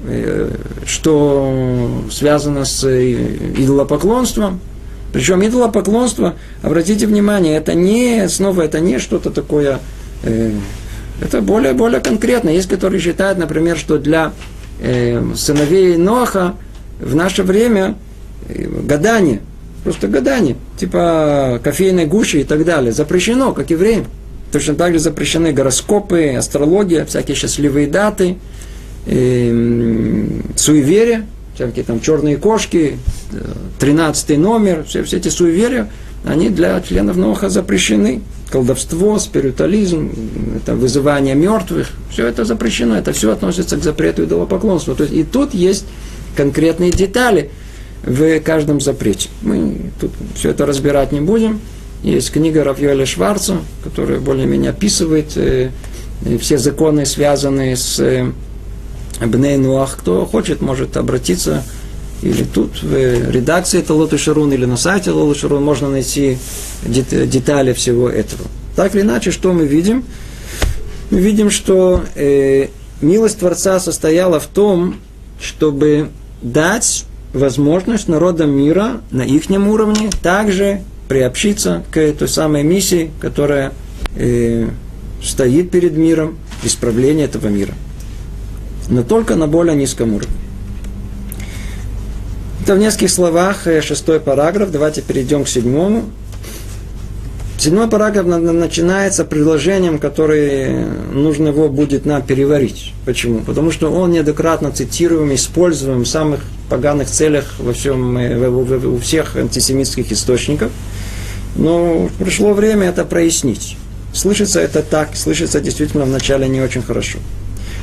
[0.06, 0.50] э,
[0.86, 4.60] что связано с э, идолопоклонством.
[5.12, 9.80] Причем идолопоклонство, обратите внимание, это не, снова, это не что-то такое,
[10.22, 12.50] это более, более конкретно.
[12.50, 14.32] Есть, которые считают, например, что для
[15.34, 16.56] сыновей Ноха
[17.00, 17.94] в наше время
[18.48, 19.40] гадание,
[19.84, 24.06] просто гадание, типа кофейной гущи и так далее, запрещено, как евреям.
[24.52, 28.36] Точно так же запрещены гороскопы, астрология, всякие счастливые даты,
[29.06, 32.98] э, суеверия, всякие там черные кошки,
[33.78, 35.90] тринадцатый номер, все, все эти суеверия,
[36.24, 38.22] они для членов Ноха запрещены.
[38.50, 40.10] Колдовство, спиритуализм,
[40.56, 44.94] это вызывание мертвых, все это запрещено, это все относится к запрету идолопоклонства.
[44.94, 45.84] То есть и тут есть
[46.34, 47.50] конкретные детали–
[48.02, 49.28] в каждом запрете.
[49.42, 51.60] Мы тут все это разбирать не будем.
[52.02, 55.70] Есть книга Рафьёля Шварца, которая более-менее описывает э,
[56.40, 58.30] все законы, связанные с э,
[59.20, 59.98] Бней Нуах.
[59.98, 61.64] Кто хочет, может обратиться
[62.22, 66.38] или тут в редакции Талот Шарун, или на сайте Талот Шарун можно найти
[66.84, 68.42] детали всего этого.
[68.74, 70.04] Так или иначе, что мы видим?
[71.10, 72.68] Мы видим, что э,
[73.00, 74.96] милость Творца состояла в том,
[75.40, 76.10] чтобы
[76.42, 83.72] дать возможность народам мира на их уровне также приобщиться к той самой миссии, которая
[84.16, 84.68] э,
[85.22, 87.74] стоит перед миром, исправление этого мира.
[88.88, 90.34] Но только на более низком уровне.
[92.62, 94.70] Это в нескольких словах э, шестой параграф.
[94.70, 96.04] Давайте перейдем к седьмому.
[97.58, 102.92] Седьмой параграф начинается предложением, которое нужно его будет нам переварить.
[103.04, 103.40] Почему?
[103.40, 106.40] Потому что он неоднократно цитируем, используем в самых
[106.70, 110.70] поганых целях во всем, э, у всех антисемитских источников.
[111.56, 113.76] Но пришло время это прояснить.
[114.14, 117.18] Слышится это так, слышится действительно вначале не очень хорошо.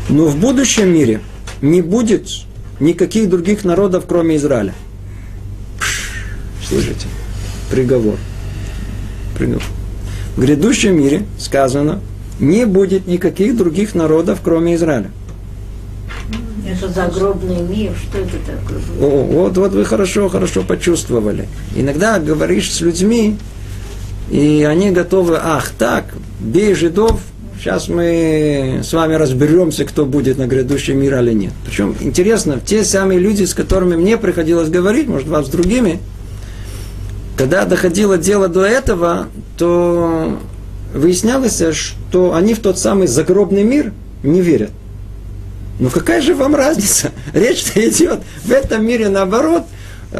[0.07, 1.19] Но в будущем мире
[1.61, 2.29] не будет
[2.79, 4.73] никаких других народов, кроме Израиля.
[6.65, 7.07] Слышите?
[7.69, 8.15] Приговор.
[10.35, 12.01] В грядущем мире, сказано,
[12.39, 15.11] не будет никаких других народов, кроме Израиля.
[16.67, 18.79] Это загробный мир, что это такое?
[18.99, 21.47] О, вот, вот вы хорошо, хорошо почувствовали.
[21.75, 23.37] Иногда говоришь с людьми,
[24.31, 26.05] и они готовы, ах, так,
[26.39, 27.19] бей жидов,
[27.59, 31.53] сейчас мы с вами разберемся, кто будет на грядущем мире или нет.
[31.65, 35.99] Причем интересно, те самые люди, с которыми мне приходилось говорить, может, вас с другими,
[37.37, 39.27] когда доходило дело до этого,
[39.57, 40.39] то
[40.93, 44.71] выяснялось, что они в тот самый загробный мир не верят.
[45.79, 47.11] Ну какая же вам разница?
[47.33, 49.63] Речь-то идет в этом мире наоборот.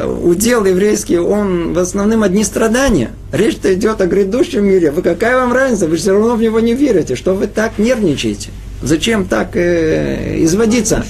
[0.04, 3.10] Удел еврейский, он в основном одни страдания.
[3.32, 4.90] Речь-то идет о грядущем мире.
[4.90, 5.86] Вы какая вам разница?
[5.86, 7.14] Вы все равно в него не верите.
[7.14, 8.50] Что вы так нервничаете?
[8.82, 11.02] Зачем так э, изводиться?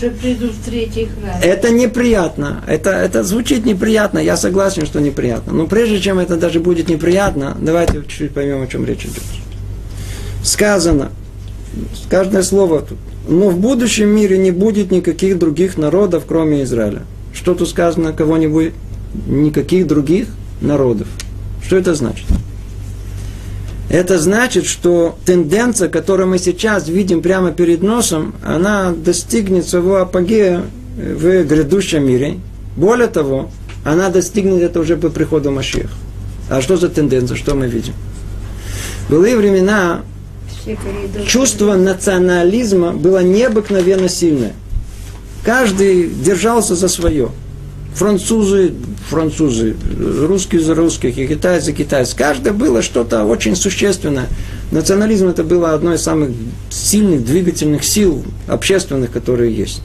[1.43, 2.63] Это неприятно.
[2.67, 4.21] Это, это звучит неприятно.
[4.21, 5.53] Я согласен, что неприятно.
[5.53, 9.23] Но прежде чем это даже будет неприятно, давайте чуть-чуть поймем, о чем речь идет.
[10.45, 11.11] Сказано,
[12.09, 12.99] каждое слово тут.
[13.29, 17.03] Но в будущем мире не будет никаких других народов, кроме Израиля.
[17.37, 18.73] Что тут сказано, кого не будет?
[19.27, 20.27] Никаких других
[20.61, 21.07] народов.
[21.65, 22.27] Что это значит?
[23.89, 30.63] Это значит, что тенденция, которую мы сейчас видим прямо перед носом, она достигнет своего апогея
[30.97, 32.39] в грядущем мире.
[32.77, 33.51] Более того,
[33.85, 35.91] она достигнет это уже по приходу Машиах.
[36.49, 37.93] А что за тенденция, что мы видим?
[39.07, 40.03] В былые времена
[41.27, 44.53] чувство национализма было необыкновенно сильное.
[45.45, 47.31] Каждый держался за свое.
[47.95, 48.75] Французы,
[49.09, 52.15] французы, русские за русских, и китайцы, китайцы.
[52.15, 54.29] Каждое было что-то очень существенное.
[54.71, 56.31] Национализм это было одно из самых
[56.69, 59.83] сильных двигательных сил общественных, которые есть.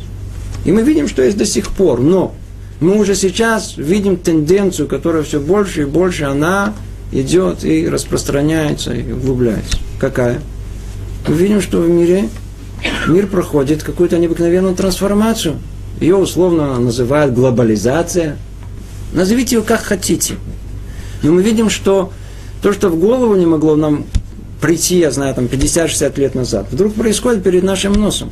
[0.65, 2.01] И мы видим, что есть до сих пор.
[2.01, 2.35] Но
[2.81, 6.73] мы уже сейчас видим тенденцию, которая все больше и больше, она
[7.11, 9.77] идет и распространяется, и углубляется.
[9.99, 10.41] Какая?
[11.27, 12.29] Мы видим, что в мире
[13.07, 15.59] мир проходит какую-то необыкновенную трансформацию.
[15.99, 18.38] Ее условно называют глобализация.
[19.13, 20.36] Назовите ее как хотите.
[21.21, 22.11] Но мы видим, что
[22.61, 24.05] то, что в голову не могло нам
[24.61, 28.29] прийти, я знаю, там 50-60 лет назад, вдруг происходит перед нашим носом.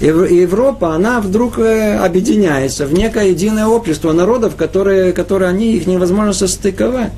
[0.00, 6.32] Европа, она вдруг э, объединяется в некое единое общество народов, которые, которые они, их невозможно
[6.32, 7.12] состыковать.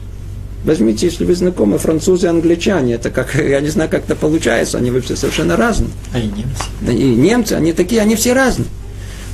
[0.64, 4.78] Возьмите, если вы знакомы, французы и англичане, это как, я не знаю, как это получается,
[4.78, 5.90] они вообще совершенно разные.
[6.12, 6.64] А и немцы.
[6.92, 8.68] И немцы, они такие, они все разные.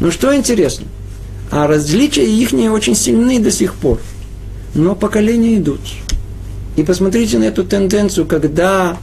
[0.00, 0.86] Но что интересно,
[1.50, 4.00] а различия их не очень сильны до сих пор.
[4.74, 5.80] Но поколения идут.
[6.76, 8.96] И посмотрите на эту тенденцию, когда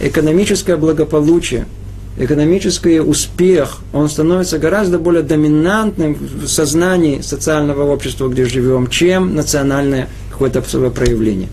[0.00, 1.66] экономическое благополучие–
[2.16, 10.08] экономический успех, он становится гораздо более доминантным в сознании социального общества, где живем, чем национальное
[10.30, 11.48] какое-то свое проявление.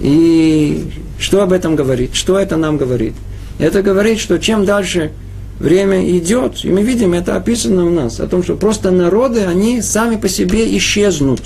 [0.00, 2.14] И что об этом говорит?
[2.14, 3.14] Что это нам говорит?
[3.58, 5.12] Это говорит, что чем дальше
[5.58, 9.82] время идет, и мы видим, это описано у нас, о том, что просто народы, они
[9.82, 11.42] сами по себе исчезнут.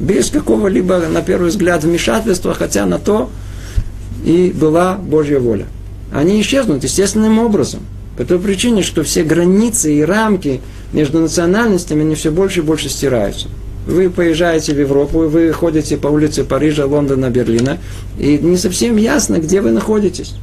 [0.00, 3.30] Без какого-либо, на первый взгляд, вмешательства, хотя на то
[4.24, 5.66] и была Божья воля
[6.12, 7.80] они исчезнут естественным образом.
[8.16, 10.60] По той причине, что все границы и рамки
[10.92, 13.48] между национальностями, они все больше и больше стираются.
[13.86, 17.78] Вы поезжаете в Европу, вы ходите по улице Парижа, Лондона, Берлина,
[18.18, 20.34] и не совсем ясно, где вы находитесь.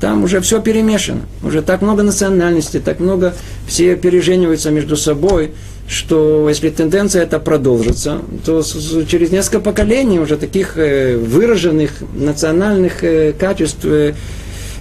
[0.00, 1.20] Там уже все перемешано.
[1.44, 3.34] Уже так много национальностей, так много
[3.68, 5.52] все пережениваются между собой,
[5.86, 13.32] что если тенденция эта продолжится, то через несколько поколений уже таких э, выраженных национальных э,
[13.32, 14.14] качеств э,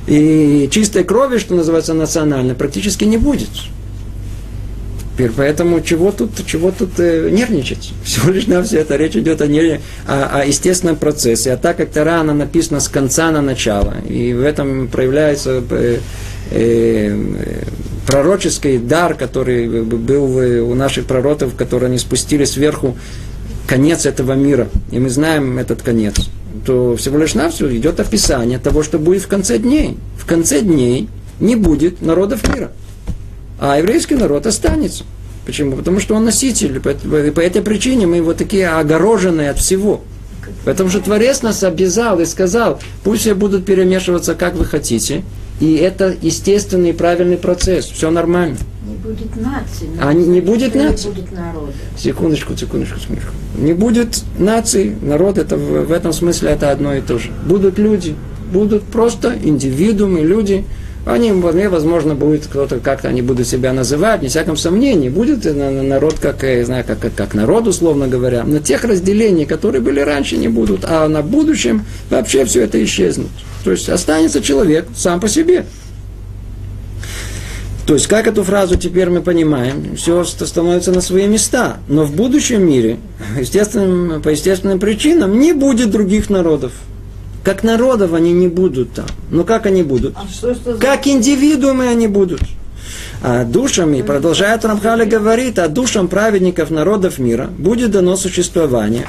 [0.07, 3.49] и чистой крови, что называется, национальной, практически не будет.
[5.21, 7.93] Теперь, поэтому чего тут, чего тут э, нервничать?
[8.03, 11.53] Всего лишь на все это речь идет о, не, о, о естественном процессе.
[11.53, 13.93] А так как Тара, она написана с конца на начало.
[14.09, 15.99] И в этом проявляется э,
[16.49, 17.15] э,
[18.07, 20.37] пророческий дар, который был
[20.71, 22.97] у наших пророков, которые они спустили сверху
[23.67, 24.69] конец этого мира.
[24.89, 26.15] И мы знаем этот конец
[26.65, 29.97] то всего лишь навсего идет описание того, что будет в конце дней.
[30.17, 31.07] В конце дней
[31.39, 32.71] не будет народов мира.
[33.61, 35.05] А еврейский народ останется.
[35.45, 35.77] Почему?
[35.77, 36.75] Потому что он носитель.
[36.75, 40.01] И по этой причине мы вот такие огороженные от всего.
[40.65, 45.23] Потому что Творец нас обязал и сказал, пусть все будут перемешиваться, как вы хотите.
[45.61, 47.85] И это естественный и правильный процесс.
[47.85, 48.57] Все нормально
[49.01, 49.89] будет нации.
[49.99, 51.07] А не, не будет нации?
[51.07, 51.73] Не будет народа.
[51.97, 53.31] Секундочку, секундочку, секундочку.
[53.57, 57.31] Не будет нации, народ, это в, в этом смысле это одно и то же.
[57.45, 58.15] Будут люди,
[58.51, 60.65] будут просто индивидуумы, люди,
[61.05, 66.43] они, возможно, будет кто-то как-то они будут себя называть, не всяком сомнении, будет народ как,
[66.43, 70.47] я знаю, как, как, как народ, условно говоря, но тех разделений, которые были раньше, не
[70.47, 73.29] будут, а на будущем вообще все это исчезнет.
[73.63, 75.65] То есть останется человек сам по себе.
[77.85, 81.77] То есть, как эту фразу теперь мы понимаем, все становится на свои места.
[81.87, 82.99] Но в будущем мире,
[83.37, 86.71] естественным, по естественным причинам, не будет других народов.
[87.43, 89.07] Как народов они не будут там.
[89.31, 90.15] Но как они будут?
[90.15, 90.79] А что это за...
[90.79, 92.41] Как индивидуумы они будут.
[93.23, 99.07] А душами, продолжает Рамхали говорит, а душам праведников народов мира будет дано существование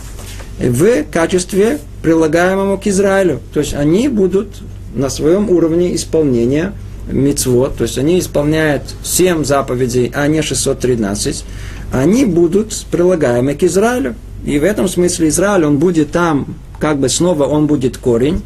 [0.59, 3.41] в качестве прилагаемому к Израилю.
[3.53, 4.49] То есть они будут
[4.95, 6.72] на своем уровне исполнения
[7.11, 11.45] мицвод, то есть они исполняют 7 заповедей, а не 613,
[11.93, 14.14] они будут прилагаемы к Израилю.
[14.45, 18.43] И в этом смысле Израиль, он будет там, как бы снова он будет корень,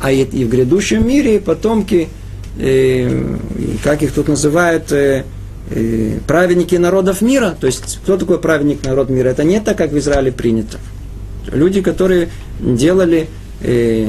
[0.00, 2.08] а и, и в грядущем мире потомки,
[2.56, 3.36] э,
[3.82, 5.24] как их тут называют, э,
[5.70, 7.56] э, праведники народов мира.
[7.60, 9.30] То есть, кто такой праведник народ мира?
[9.30, 10.78] Это не так, как в Израиле принято.
[11.52, 12.28] Люди, которые
[12.60, 13.26] делали
[13.60, 14.06] э,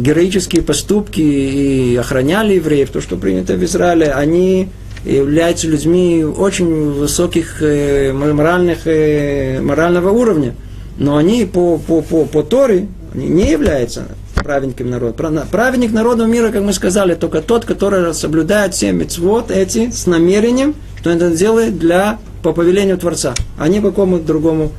[0.00, 4.70] героические поступки и охраняли евреев, то, что принято в Израиле, они
[5.04, 10.56] являются людьми очень высоких э, моральных, э, морального уровня.
[10.98, 15.46] Но они по, по, по, по Торе не являются праведником народа.
[15.50, 20.74] Праведник народного мира, как мы сказали, только тот, который соблюдает все мецвод эти с намерением,
[20.98, 24.72] что это делает для, по повелению Творца, а не по какому-то другому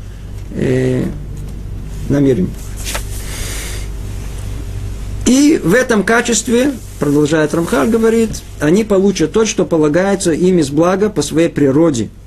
[0.55, 1.05] э,
[2.09, 2.51] намерению.
[5.25, 11.09] И в этом качестве, продолжает Рамхаль, говорит, они получат то, что полагается им из блага
[11.09, 12.09] по своей природе–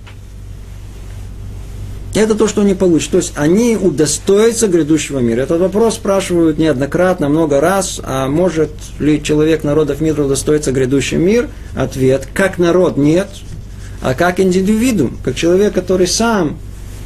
[2.20, 3.10] это то, что они получат.
[3.10, 5.42] То есть они удостоятся грядущего мира.
[5.42, 8.00] Этот вопрос спрашивают неоднократно, много раз.
[8.04, 11.48] А может ли человек народов мира удостоиться грядущий мир?
[11.76, 12.28] Ответ.
[12.32, 13.28] Как народ нет.
[14.00, 16.58] А как индивидуум, как человек, который сам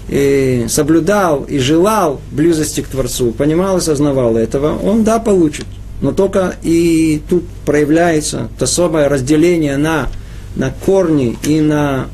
[0.09, 5.67] и соблюдал и желал близости к Творцу, понимал и сознавал этого, он да, получит.
[6.01, 10.09] Но только и тут проявляется то особое разделение на,
[10.57, 12.09] на корни и на,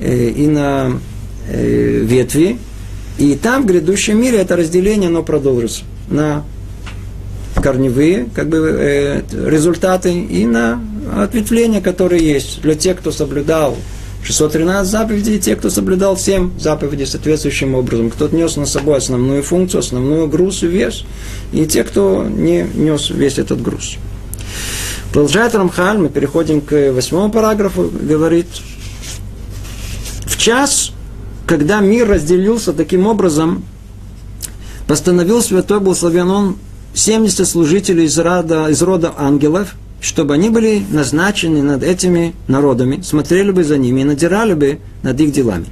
[0.00, 1.00] э, и на
[1.48, 2.58] ветви,
[3.18, 6.44] и там в грядущем мире это разделение, оно продолжится на
[7.62, 10.80] корневые как бы, э, результаты и на
[11.16, 13.76] ответвления, которые есть для тех, кто соблюдал
[14.24, 18.10] 613 заповедей, и те, кто соблюдал 7 заповедей соответствующим образом.
[18.10, 21.04] Кто нес на собой основную функцию, основную груз и вес,
[21.52, 23.96] и те, кто не нес весь этот груз.
[25.12, 28.46] Продолжает Рамхаль, мы переходим к восьмому параграфу, говорит,
[30.26, 30.92] в час
[31.46, 33.64] когда мир разделился таким образом,
[34.86, 36.56] постановил святой благословен он
[36.94, 43.50] 70 служителей из рода, из рода ангелов, чтобы они были назначены над этими народами, смотрели
[43.50, 45.66] бы за ними и надирали бы над их делами.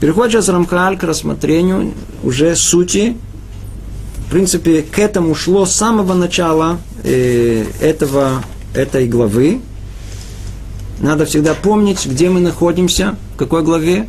[0.00, 1.92] Переходит сейчас Рамхааль к рассмотрению
[2.22, 3.16] уже сути.
[4.26, 8.42] В принципе, к этому шло с самого начала э, этого,
[8.74, 9.60] этой главы.
[11.00, 14.08] Надо всегда помнить, где мы находимся, в какой главе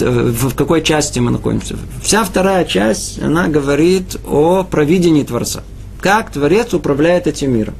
[0.00, 1.76] в какой части мы находимся.
[2.02, 5.62] Вся вторая часть, она говорит о провидении Творца.
[6.00, 7.74] Как Творец управляет этим миром.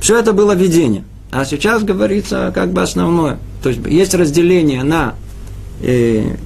[0.00, 1.04] Все это было видение.
[1.30, 3.38] А сейчас говорится как бы основное.
[3.62, 5.14] То есть есть разделение на
[5.82, 6.36] э,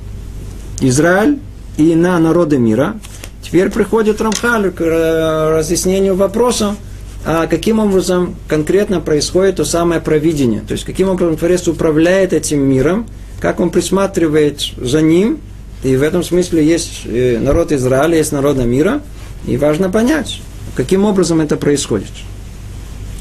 [0.81, 1.39] Израиль
[1.77, 2.97] и на народы мира.
[3.43, 6.77] Теперь приходит Рамхаль к разъяснению вопроса,
[7.25, 10.61] а каким образом конкретно происходит то самое провидение.
[10.61, 13.07] То есть каким образом Творец управляет этим миром–
[13.41, 15.41] как он присматривает за ним,
[15.83, 19.03] и в этом смысле есть э, народ Израиля, есть народ мира,
[19.47, 20.41] и важно понять,
[20.75, 22.11] каким образом это происходит.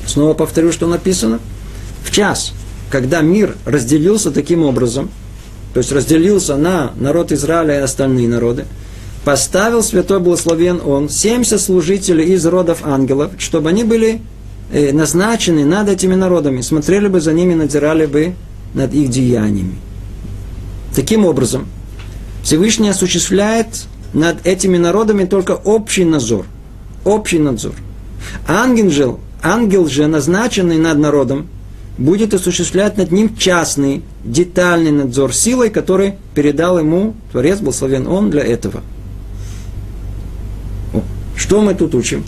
[0.05, 1.39] Снова повторю, что написано.
[2.03, 2.53] В час,
[2.89, 5.09] когда мир разделился таким образом,
[5.74, 8.66] то есть разделился на народ Израиля и остальные народы,
[9.26, 14.22] поставил святой благословен он 70 служителей из родов ангелов, чтобы они были
[14.72, 18.36] э, назначены над этими народами, смотрели бы за ними, надзирали бы
[18.74, 19.76] над их деяниями.
[20.96, 21.68] Таким образом,
[22.41, 23.68] Всевышний осуществляет
[24.14, 26.46] над этими народами только общий надзор.
[27.04, 27.74] Общий надзор.
[28.48, 31.48] Ангел же, ангел же, назначенный над народом,
[31.98, 38.43] будет осуществлять над ним частный, детальный надзор силой, который передал ему Творец, благословен он для
[38.43, 38.82] этого.
[41.36, 42.24] Что мы тут учим?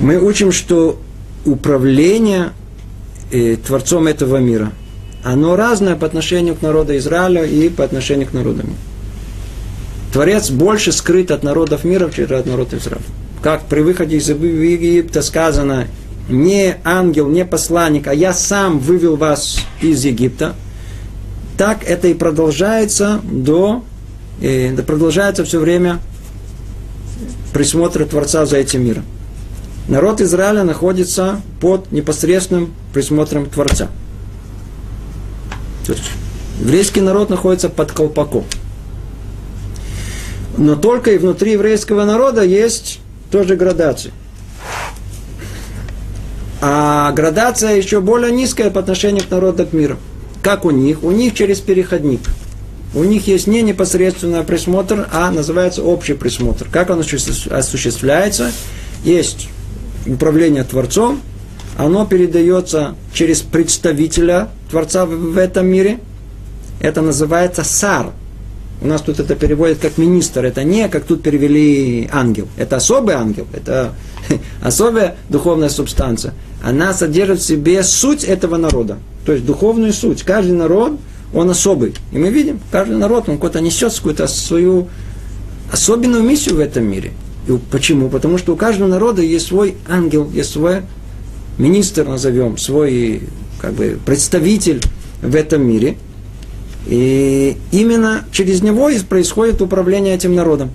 [0.00, 1.00] Мы учим, что
[1.44, 2.52] управление
[3.32, 4.70] э, Творцом этого мира–
[5.24, 8.74] оно разное по отношению к народу Израиля и по отношению к народам.
[10.12, 13.02] Творец больше скрыт от народов мира, чем от народа Израиля.
[13.42, 15.88] Как при выходе из Египта сказано,
[16.28, 20.54] не ангел, не посланник, а я сам вывел вас из Египта,
[21.56, 23.82] так это и продолжается до,
[24.40, 26.00] и продолжается все время
[27.52, 29.04] присмотра Творца за этим миром.
[29.88, 33.88] Народ Израиля находится под непосредственным присмотром Творца.
[35.86, 36.04] То есть
[36.60, 38.44] еврейский народ находится под колпаком.
[40.56, 44.12] Но только и внутри еврейского народа есть тоже градации.
[46.60, 49.98] А градация еще более низкая по отношению к народам мира.
[50.42, 51.02] Как у них?
[51.02, 52.20] У них через переходник.
[52.94, 56.68] У них есть не непосредственный присмотр, а называется общий присмотр.
[56.70, 58.52] Как он осуществляется?
[59.02, 59.48] Есть
[60.06, 61.20] управление Творцом,
[61.76, 65.98] оно передается через представителя Творца в этом мире.
[66.80, 68.12] Это называется сар.
[68.80, 70.44] У нас тут это переводят как министр.
[70.44, 72.48] Это не, как тут перевели ангел.
[72.56, 73.46] Это особый ангел.
[73.52, 73.94] Это
[74.62, 76.34] особая духовная субстанция.
[76.62, 78.98] Она содержит в себе суть этого народа.
[79.26, 80.22] То есть духовную суть.
[80.22, 80.98] Каждый народ,
[81.32, 81.94] он особый.
[82.12, 84.88] И мы видим, каждый народ, он куда-то несет какую-то свою
[85.72, 87.12] особенную миссию в этом мире.
[87.48, 88.08] И почему?
[88.08, 90.82] Потому что у каждого народа есть свой ангел, есть свой
[91.58, 93.22] министр, назовем, свой
[93.60, 94.82] как бы, представитель
[95.22, 95.96] в этом мире.
[96.86, 100.70] И именно через него происходит управление этим народом.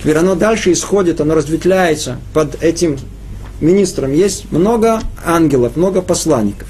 [0.00, 2.96] Теперь оно дальше исходит, оно разветвляется под этим
[3.60, 4.12] министром.
[4.12, 6.68] Есть много ангелов, много посланников.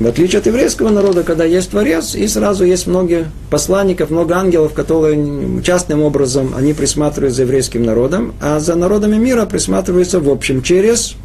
[0.00, 4.72] В отличие от еврейского народа, когда есть Творец, и сразу есть много посланников, много ангелов,
[4.72, 10.62] которые частным образом они присматривают за еврейским народом, а за народами мира присматриваются в общем
[10.62, 11.16] через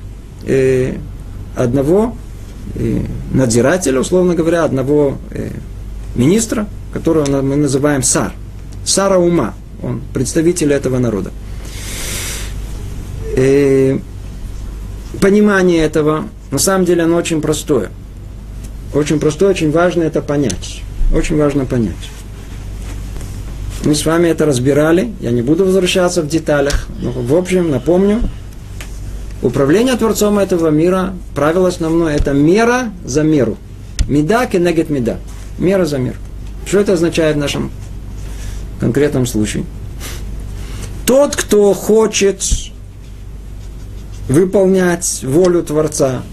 [0.46, 0.98] э,
[1.56, 2.16] одного
[2.76, 5.50] э, надзирателя, условно говоря, одного э,
[6.16, 8.34] министра, которого мы называем Сар.
[8.86, 11.32] Сара ума, он представитель этого народа.
[13.36, 13.98] Э,
[15.20, 17.90] понимание этого, на самом деле, оно очень простое–
[18.94, 20.82] очень простое, очень важно это понять.
[21.14, 21.96] Очень важно понять.
[23.86, 28.22] Мы с вами это разбирали, я не буду возвращаться в деталях, но в общем напомню,
[29.44, 33.58] управление Творцом этого мира, правило основное, это мера за меру.
[34.08, 35.18] Меда кенегет меда.
[35.58, 36.18] Мера за меру.
[36.66, 37.72] Что это означает в нашем
[38.80, 39.66] конкретном случае?
[41.06, 42.42] Тот, кто хочет
[44.28, 46.24] выполнять волю Творца,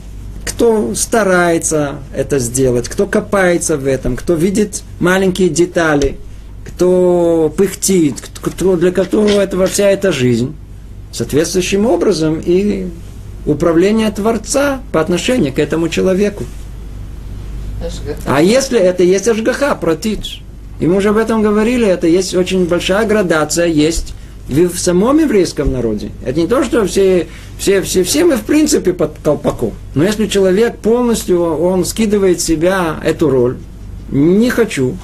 [0.45, 6.17] кто старается это сделать, кто копается в этом, кто видит маленькие детали,
[6.65, 10.55] кто пыхтит, кто, для которого это вся эта жизнь,
[11.13, 12.87] соответствующим образом и
[13.47, 16.45] управление Творца по отношению к этому человеку.
[18.27, 20.43] А если это есть Ашгаха, протич,
[20.81, 24.15] и мы уже об этом говорили, это есть очень большая градация, есть
[24.49, 26.11] в самом еврейском народе.
[26.25, 29.73] Это не то, что все, все, все, все мы в принципе под колпаком.
[29.95, 33.59] Но если человек полностью, он скидывает себя эту роль,
[34.11, 34.97] не хочу,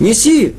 [0.00, 0.54] неси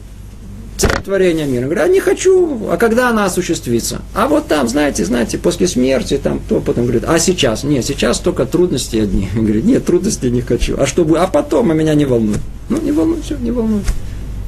[0.78, 1.65] цель творения мира.
[1.65, 4.01] Говорю, а не хочу, а когда она осуществится?
[4.13, 7.63] А вот там, знаете, знаете, после смерти, там, кто потом говорит, а сейчас?
[7.63, 9.30] Нет, сейчас только трудности одни.
[9.36, 10.76] Говорит, нет, трудностей не хочу.
[10.80, 11.19] А что будет?
[11.19, 12.39] А потом, а меня не волнует.
[12.69, 13.86] Ну, не волнует, все, не волнует.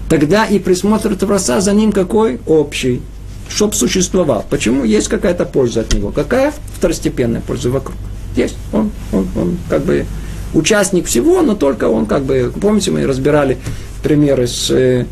[0.09, 2.39] Тогда и присмотр Творца за ним какой?
[2.47, 3.01] Общий
[3.49, 4.45] чтобы существовал.
[4.49, 4.83] Почему?
[4.83, 6.11] Есть какая-то польза от него.
[6.11, 6.53] Какая?
[6.75, 7.97] Второстепенная польза вокруг.
[8.35, 8.57] Есть.
[8.73, 10.05] Он, он, он как бы
[10.53, 12.51] участник всего, но только он как бы...
[12.59, 13.57] Помните, мы разбирали
[14.03, 15.05] примеры с э,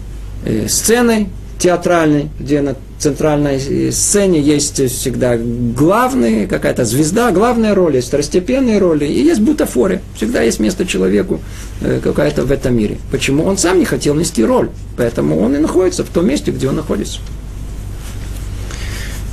[0.68, 1.28] сценой
[1.58, 8.78] театральной, где на центральной э, сцене есть всегда главный, какая-то звезда, главная роль, есть второстепенные
[8.78, 10.02] роли, и есть бутафория.
[10.16, 11.40] Всегда есть место человеку
[11.82, 12.98] э, какая-то в этом мире.
[13.12, 13.46] Почему?
[13.46, 16.76] Он сам не хотел нести роль, поэтому он и находится в том месте, где он
[16.76, 17.20] находится.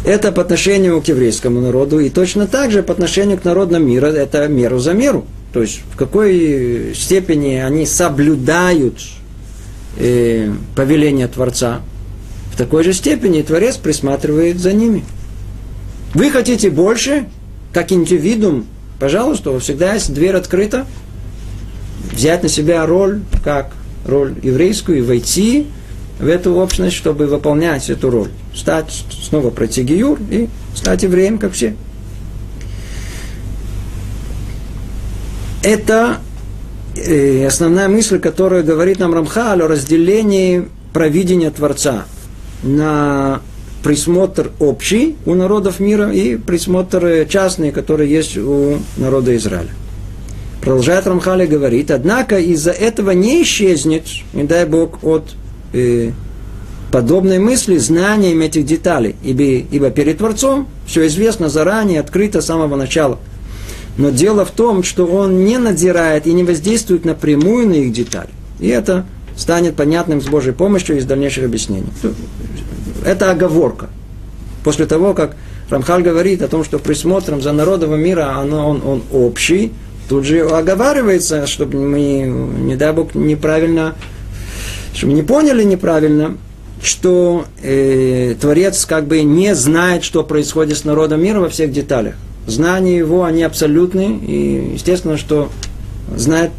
[0.04, 4.06] Это по отношению к еврейскому народу, и точно так же по отношению к народам мира,
[4.06, 5.24] это меру за меру.
[5.52, 8.98] То есть в какой степени они соблюдают
[9.96, 11.80] э, повеление Творца,
[12.52, 15.04] в такой же степени Творец присматривает за ними.
[16.14, 17.26] Вы хотите больше,
[17.72, 18.66] как индивидуум,
[18.98, 20.86] пожалуйста, всегда есть дверь открыта,
[22.12, 23.72] взять на себя роль, как
[24.06, 25.66] роль еврейскую, и войти
[26.18, 28.30] в эту общность, чтобы выполнять эту роль.
[28.54, 31.74] Стать, снова пройти гиюр и стать евреем, как все.
[35.62, 36.18] Это
[36.96, 42.04] э, основная мысль, которая говорит нам Рамхаль о разделении провидения Творца
[42.62, 43.40] на
[43.82, 49.70] присмотр общий у народов мира и присмотр частный, который есть у народа Израиля.
[50.60, 55.34] Продолжает Рамхали говорит, однако из-за этого не исчезнет, не дай Бог, от
[55.72, 56.12] э,
[56.92, 62.76] подобной мысли знанием этих деталей, ибо, ибо перед Творцом все известно заранее, открыто с самого
[62.76, 63.18] начала.
[63.96, 68.30] Но дело в том, что он не надзирает и не воздействует напрямую на их детали.
[68.58, 69.04] И это
[69.36, 71.88] станет понятным с Божьей помощью из дальнейших объяснений.
[73.04, 73.88] Это оговорка.
[74.64, 75.36] После того, как
[75.68, 79.72] Рамхаль говорит о том, что присмотром за народом мира оно, он, он общий,
[80.08, 83.94] тут же оговаривается, чтобы мы, не дай Бог, неправильно
[84.94, 86.36] чтобы не поняли неправильно,
[86.82, 92.14] что э, Творец как бы не знает, что происходит с народом мира во всех деталях.
[92.46, 95.50] Знания его, они абсолютны, и естественно, что
[96.16, 96.50] знает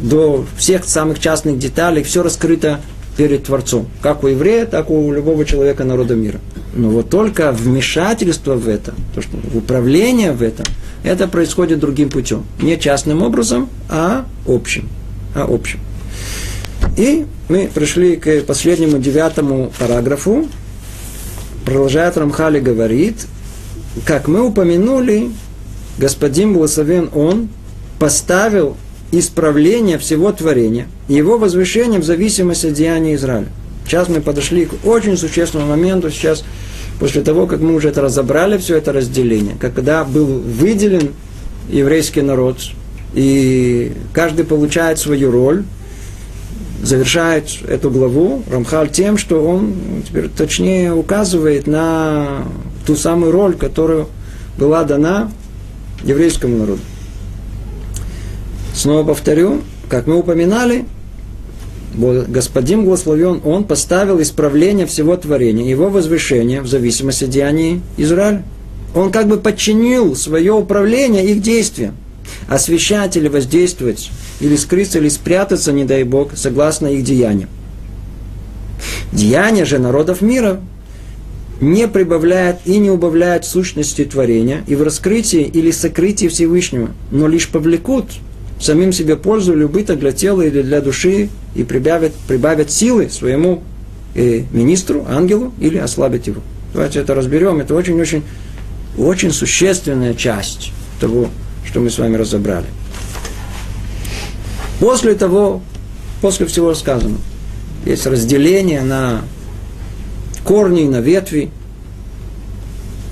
[0.00, 2.80] до всех самых частных деталей, все раскрыто
[3.16, 3.88] перед Творцом.
[4.00, 6.38] Как у еврея, так и у любого человека народа мира.
[6.74, 10.66] Но вот только вмешательство в это, то, что управление в этом,
[11.02, 12.44] это происходит другим путем.
[12.60, 14.88] Не частным образом, а общим.
[15.34, 15.80] А общим.
[16.96, 20.46] И мы пришли к последнему девятому параграфу.
[21.64, 23.26] Продолжает Рамхали говорит,
[24.04, 25.30] как мы упомянули,
[25.98, 27.48] господин благословен он
[27.98, 28.76] поставил
[29.10, 33.48] исправление всего творения, его возвышение в зависимости от деяния Израиля.
[33.86, 36.44] Сейчас мы подошли к очень существенному моменту, сейчас
[37.00, 41.12] после того, как мы уже это разобрали, все это разделение, когда был выделен
[41.70, 42.58] еврейский народ,
[43.14, 45.64] и каждый получает свою роль,
[46.82, 49.74] завершает эту главу Рамхаль тем, что он
[50.06, 52.44] теперь точнее указывает на
[52.88, 54.08] ту самую роль, которую
[54.56, 55.30] была дана
[56.04, 56.80] еврейскому народу.
[58.74, 59.60] Снова повторю,
[59.90, 60.86] как мы упоминали,
[61.94, 68.44] Господин благословен, Он поставил исправление всего творения, его возвышение в зависимости от деяний Израиля.
[68.94, 71.94] Он как бы подчинил свое управление их действиям.
[72.48, 74.10] Освещать или воздействовать,
[74.40, 77.48] или скрыться, или спрятаться, не дай Бог, согласно их деяниям.
[79.12, 80.60] Деяния же народов мира
[81.60, 87.48] не прибавляют и не убавляют сущности творения и в раскрытии или сокрытии Всевышнего, но лишь
[87.48, 88.06] повлекут
[88.60, 93.62] самим себе пользу или убыток для тела или для души и прибавят, прибавят силы своему
[94.14, 96.40] э, министру, ангелу или ослабят его.
[96.72, 97.60] Давайте это разберем.
[97.60, 98.22] Это очень-очень
[98.98, 101.28] очень существенная часть того,
[101.64, 102.66] что мы с вами разобрали.
[104.80, 105.62] После того,
[106.20, 107.20] после всего сказанного,
[107.84, 109.22] есть разделение на
[110.48, 111.50] корни, на ветви.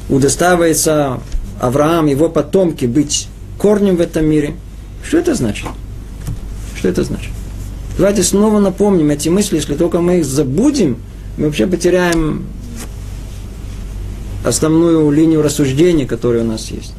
[0.09, 1.21] Удостаивается
[1.61, 3.29] Авраам, его потомки быть
[3.59, 4.55] корнем в этом мире–
[5.07, 5.67] что это значит?
[6.75, 7.31] Что это значит?
[7.97, 10.97] Давайте снова напомним эти мысли, если только мы их забудем,
[11.37, 12.45] мы вообще потеряем
[14.45, 16.93] основную линию рассуждения, которая у нас есть.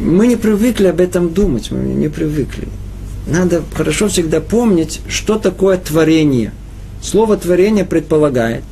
[0.00, 2.68] Мы не привыкли об этом думать, мы не привыкли.
[3.26, 6.52] Надо хорошо всегда помнить, что такое творение.
[7.02, 8.62] Слово творение предполагает,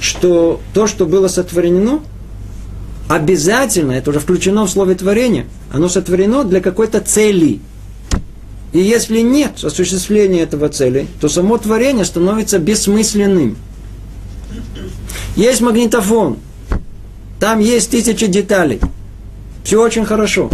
[0.00, 2.00] что то, что было сотворено,
[3.08, 7.60] обязательно, это уже включено в слове творение, оно сотворено для какой-то цели.
[8.72, 13.56] И если нет осуществления этого цели, то само творение становится бессмысленным.
[15.34, 16.38] Есть магнитофон,
[17.40, 18.80] там есть тысячи деталей.
[19.64, 20.50] Все очень хорошо.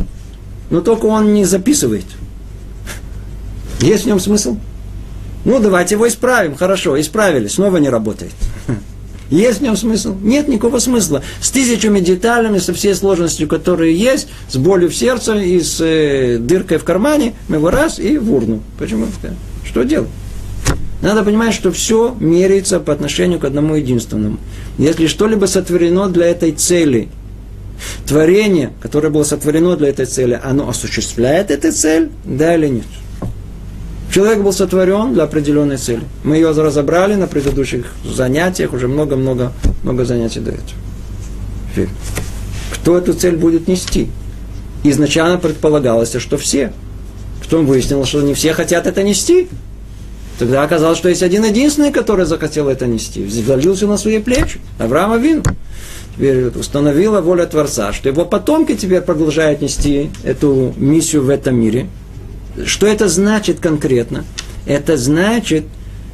[0.71, 2.05] Но только он не записывает.
[3.81, 4.57] Есть в нем смысл?
[5.47, 6.57] Ну, давайте его исправим.
[6.57, 8.33] Хорошо, исправили, снова не работает.
[9.31, 10.17] Есть в нем смысл?
[10.21, 11.23] Нет никакого смысла.
[11.41, 16.39] С тысячами деталями, со всей сложностью, которые есть, с болью в сердце и с э,
[16.39, 18.61] дыркой в кармане, мы его раз и в урну.
[18.79, 19.07] Почему?
[19.65, 20.09] Что делать?
[21.01, 24.39] Надо понимать, что все меряется по отношению к одному единственному.
[24.79, 27.09] Если что-либо сотворено для этой цели,
[28.07, 32.87] творение, которое было сотворено для этой цели, оно осуществляет эту цель, да или нет?
[34.17, 36.01] Человек был сотворен для определенной цели.
[36.25, 39.53] Мы ее разобрали на предыдущих занятиях, уже много-много
[39.83, 41.91] много занятий до этого.
[42.73, 44.09] Кто эту цель будет нести?
[44.85, 46.73] Изначально предполагалось, что все.
[47.45, 49.49] Потом выяснилось, что не все хотят это нести.
[50.39, 53.23] Тогда оказалось, что есть один единственный, который захотел это нести.
[53.23, 54.61] Взвалился на свои плечи.
[54.79, 55.43] Авраам Вин.
[56.17, 61.87] Теперь установила воля Творца, что его потомки теперь продолжают нести эту миссию в этом мире–
[62.65, 64.25] что это значит конкретно?
[64.67, 65.65] Это значит,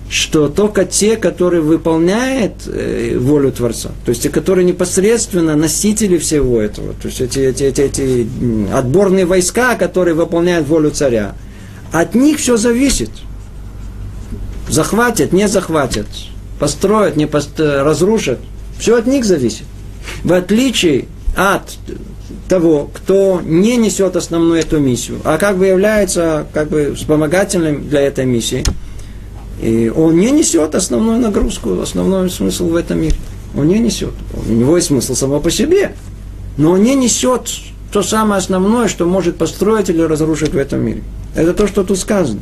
[0.09, 6.61] что только те, которые выполняют э, волю Творца, то есть те, которые непосредственно носители всего
[6.61, 8.28] этого, то есть эти, эти, эти, эти
[8.72, 11.34] отборные войска, которые выполняют волю царя,
[11.93, 13.11] от них все зависит.
[14.68, 16.07] Захватят, не захватят,
[16.59, 17.59] построят, не пост...
[17.59, 18.38] разрушат.
[18.78, 19.64] Все от них зависит.
[20.24, 21.62] В отличие от
[22.53, 28.03] того, кто не несет основную эту миссию, а как бы является как бы вспомогательным для
[28.03, 28.62] этой миссии,
[29.62, 33.14] и он не несет основную нагрузку, основной смысл в этом мире.
[33.57, 34.12] Он не несет.
[34.46, 35.92] У него есть смысл само по себе,
[36.59, 37.48] но он не несет
[37.90, 41.03] то самое основное, что может построить или разрушить в этом мире.
[41.34, 42.40] Это то, что тут сказано.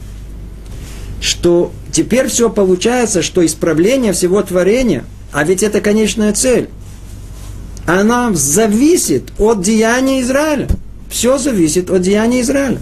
[1.20, 6.68] Что теперь все получается, что исправление всего творения, а ведь это конечная цель,
[7.86, 10.68] она зависит от деяния Израиля.
[11.08, 12.78] Все зависит от деяния Израиля.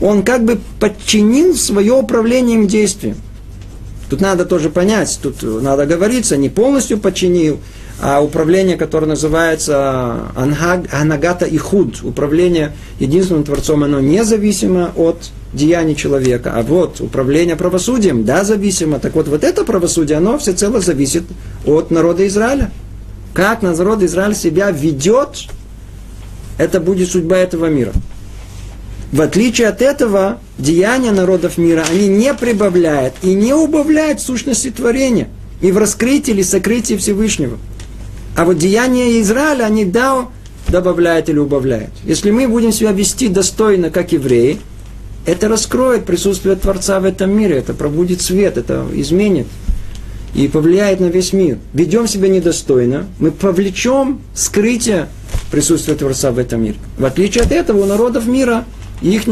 [0.00, 3.16] Он как бы подчинил свое управление им действием.
[4.10, 7.58] Тут надо тоже понять, тут надо говориться, не полностью подчинил,
[8.00, 16.52] а управление, которое называется Анагата и Худ, управление единственным Творцом, оно независимо от деяний человека.
[16.54, 19.00] А вот управление правосудием, да, зависимо.
[19.00, 21.24] Так вот, вот это правосудие, оно всецело зависит
[21.64, 22.70] от народа Израиля.
[23.36, 25.48] Как народ Израиль себя ведет,
[26.56, 27.92] это будет судьба этого мира.
[29.12, 35.28] В отличие от этого, деяния народов мира, они не прибавляют и не убавляют сущности творения
[35.60, 37.58] и в раскрытии или сокрытии Всевышнего.
[38.36, 40.28] А вот деяния Израиля, они да,
[40.68, 41.90] добавляют или убавляют.
[42.06, 44.60] Если мы будем себя вести достойно, как евреи,
[45.26, 49.46] это раскроет присутствие Творца в этом мире, это пробудит свет, это изменит
[50.36, 51.58] и повлияет на весь мир.
[51.72, 55.08] Ведем себя недостойно, мы повлечем скрытие
[55.50, 56.76] присутствия Творца в этом мире.
[56.98, 58.66] В отличие от этого, у народов мира
[59.00, 59.22] их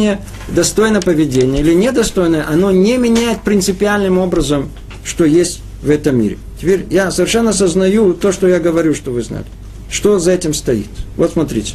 [0.49, 4.71] достойное поведение или недостойное, оно не меняет принципиальным образом,
[5.05, 6.39] что есть в этом мире.
[6.59, 9.45] Теперь я совершенно осознаю то, что я говорю, что вы знали.
[9.91, 10.89] Что за этим стоит?
[11.19, 11.75] Вот смотрите.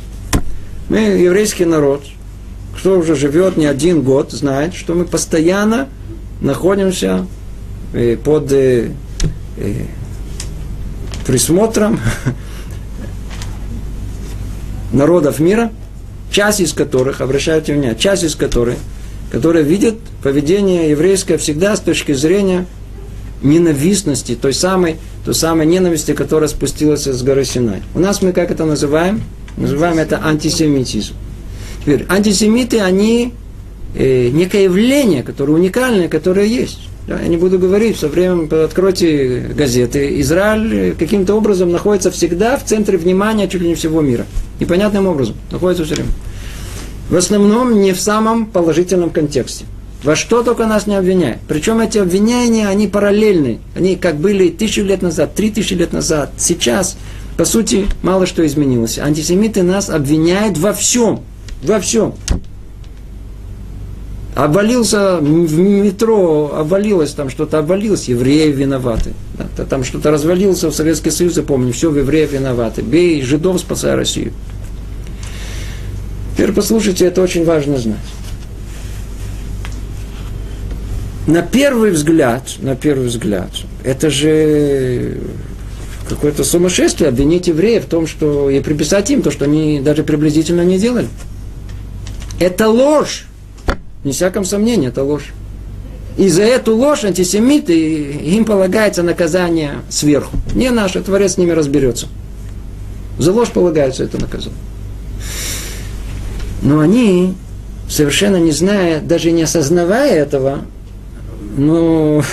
[0.89, 2.03] Мы еврейский народ,
[2.75, 5.87] кто уже живет не один год, знает, что мы постоянно
[6.41, 7.27] находимся
[7.93, 8.89] э, под э,
[11.25, 11.99] присмотром
[14.91, 15.71] народов мира,
[16.31, 18.75] часть из которых, обращайте внимание, часть из которых,
[19.31, 22.65] которые видят поведение еврейское всегда с точки зрения
[23.41, 27.81] ненавистности, той самой, той самой ненависти, которая спустилась с горы Синай.
[27.95, 29.21] У нас мы как это называем?
[29.55, 31.13] Называем это антисемитизм.
[31.81, 33.33] Теперь, антисемиты, они
[33.95, 36.79] э, некое явление, которое уникальное, которое есть.
[37.09, 40.21] Да, я не буду говорить, со временем откройте газеты.
[40.21, 44.27] Израиль каким-то образом находится всегда в центре внимания чуть ли не всего мира.
[44.59, 45.35] Непонятным образом.
[45.49, 46.11] Находится все время.
[47.09, 49.65] В основном не в самом положительном контексте.
[50.03, 51.39] Во что только нас не обвиняют.
[51.47, 53.57] Причем эти обвинения, они параллельны.
[53.73, 56.33] Они как были тысячу лет назад, три тысячи лет назад.
[56.37, 56.95] Сейчас,
[57.37, 58.99] по сути, мало что изменилось.
[58.99, 61.21] Антисемиты нас обвиняют во всем.
[61.63, 62.13] Во всем.
[64.43, 69.13] Обвалился в метро, обвалилось там что-то, обвалилось, евреи виноваты.
[69.37, 72.81] Да, там что-то развалился в Советский Союз, я помню, все, в евреев виноваты.
[72.81, 74.31] Бей жидов, спасай Россию.
[76.33, 77.97] Теперь послушайте, это очень важно знать
[81.29, 83.51] на первый взгляд, на первый взгляд,
[83.83, 85.19] это же
[86.07, 90.65] какое-то сумасшествие обвинить евреев в том, что и приписать им то, что они даже приблизительно
[90.65, 91.07] не делали.
[92.39, 93.25] Это ложь.
[94.09, 95.33] Не всяком сомнении, это ложь.
[96.17, 100.35] И за эту ложь антисемиты, им полагается наказание сверху.
[100.55, 102.07] Не наш, а Творец с ними разберется.
[103.19, 104.57] За ложь полагается это наказание.
[106.63, 107.35] Но они,
[107.87, 110.61] совершенно не зная, даже не осознавая этого,
[111.55, 112.23] ну,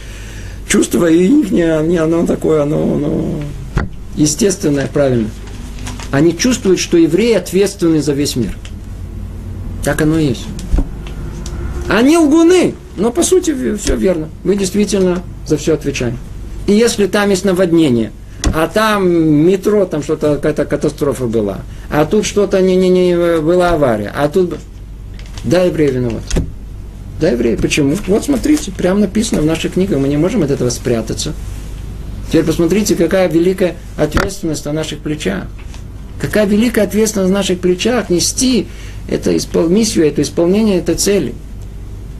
[0.66, 1.62] чувство их, не,
[1.98, 3.42] оно такое, оно, оно
[4.16, 5.28] естественное, правильно.
[6.10, 8.56] Они чувствуют, что евреи ответственны за весь мир.
[9.84, 10.46] Так оно и есть.
[11.88, 14.28] Они лгуны, но по сути все верно.
[14.44, 16.18] Мы действительно за все отвечаем.
[16.66, 18.12] И если там есть наводнение,
[18.54, 21.60] а там метро, там что-то, какая-то катастрофа была,
[21.90, 24.56] а тут что-то не, не, не была авария, а тут...
[25.44, 26.42] Да, евреи виноваты.
[27.20, 27.56] Да, евреи.
[27.56, 27.96] Почему?
[28.06, 31.32] Вот смотрите, прямо написано в нашей книге, мы не можем от этого спрятаться.
[32.28, 35.44] Теперь посмотрите, какая великая ответственность на наших плечах.
[36.20, 38.66] Какая великая ответственность на наших плечах нести
[39.08, 39.68] это испол...
[39.68, 41.34] миссию, это исполнение этой цели.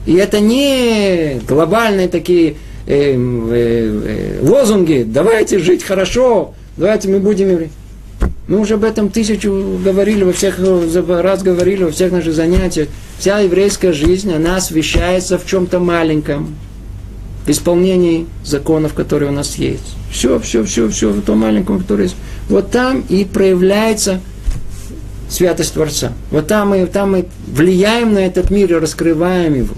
[0.05, 2.55] И это не глобальные такие
[2.87, 7.69] э, э, э, лозунги, давайте жить хорошо, давайте мы будем.
[8.47, 12.87] Мы уже об этом тысячу говорили, во всех раз говорили, во всех наших занятиях.
[13.19, 16.55] Вся еврейская жизнь, она освещается в чем-то маленьком,
[17.45, 19.95] в исполнении законов, которые у нас есть.
[20.11, 22.15] Все, все, все, все в том маленьком, которое есть.
[22.49, 24.19] Вот там и проявляется
[25.29, 26.13] святость Творца.
[26.31, 29.75] Вот там мы, там мы влияем на этот мир и раскрываем его.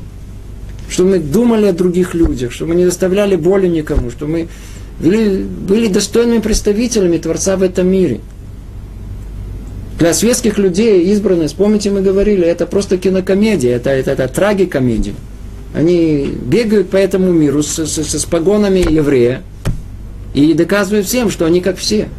[0.92, 4.50] Что мы думали о других людях, что мы не доставляли боли никому, что мы
[5.00, 8.20] были, были достойными представителями Творца в этом мире–
[10.02, 15.14] для светских людей избранность, помните, мы говорили, это просто кинокомедия, это, это, это трагикомедия.
[15.76, 19.44] Они бегают по этому миру с, с, с погонами еврея
[20.34, 22.10] и доказывают всем, что они как все.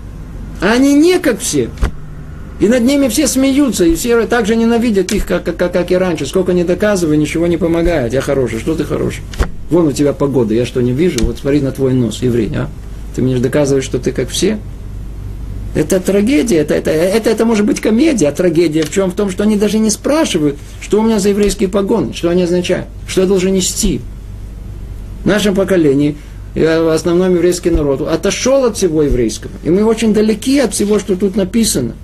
[0.61, 1.71] А они не как все.
[2.63, 6.27] И над ними все смеются, и все также ненавидят их, как, как, как и раньше.
[6.27, 8.13] Сколько не доказываю, ничего не помогает.
[8.13, 9.23] Я хороший, что ты хороший?
[9.69, 11.25] Вон у тебя погода, я что не вижу?
[11.25, 12.69] Вот смотри на твой нос, еврей, а?
[13.17, 14.61] Ты мне доказываешь, что ты как все?
[15.75, 19.11] Это трагедия, это, это, это, это может быть комедия, а трагедия в чем?
[19.11, 22.45] В том, что они даже не спрашивают, что у меня за еврейские погоны, что они
[22.45, 24.01] означают, что я должен нести.
[25.25, 26.17] В нашем поколении
[26.55, 29.51] в основном еврейский народ отошел от всего еврейского.
[29.65, 31.97] И мы очень далеки от всего, что тут написано.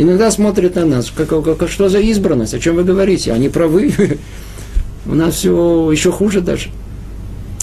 [0.00, 3.92] Иногда смотрят на нас, как, как, что за избранность, о чем вы говорите, они правы.
[5.06, 6.70] У нас все еще хуже даже.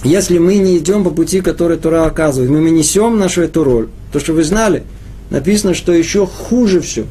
[0.04, 4.20] Если мы не идем по пути, который Тура оказывает, мы несем нашу эту роль, то,
[4.20, 4.84] что вы знали–
[5.30, 7.06] написано, что еще хуже все.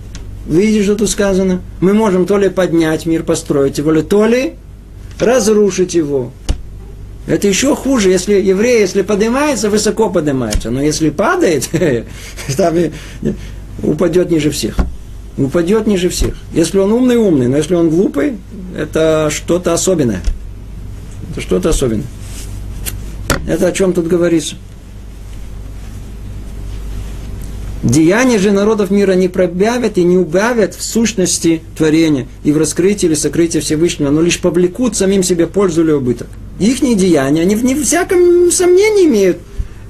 [0.46, 1.60] Видите, что тут сказано?
[1.80, 4.54] Мы можем то ли поднять мир, построить его, то ли
[5.18, 6.32] разрушить его.
[7.26, 10.70] Это еще хуже, если еврей, если поднимается, высоко поднимается.
[10.70, 11.68] Но если падает,
[12.56, 12.74] там
[13.82, 14.76] упадет ниже всех
[15.36, 16.34] упадет ниже всех.
[16.52, 18.38] Если он умный, умный, но если он глупый,
[18.76, 20.22] это что-то особенное.
[21.30, 22.06] Это что-то особенное.
[23.46, 24.56] Это о чем тут говорится.
[27.82, 33.06] Деяния же народов мира не пробявят и не убавят в сущности творения и в раскрытии
[33.06, 36.26] или сокрытии Всевышнего, но лишь повлекут самим себе пользу или убыток.
[36.58, 39.38] Их деяния, они в вне всяком сомнении имеют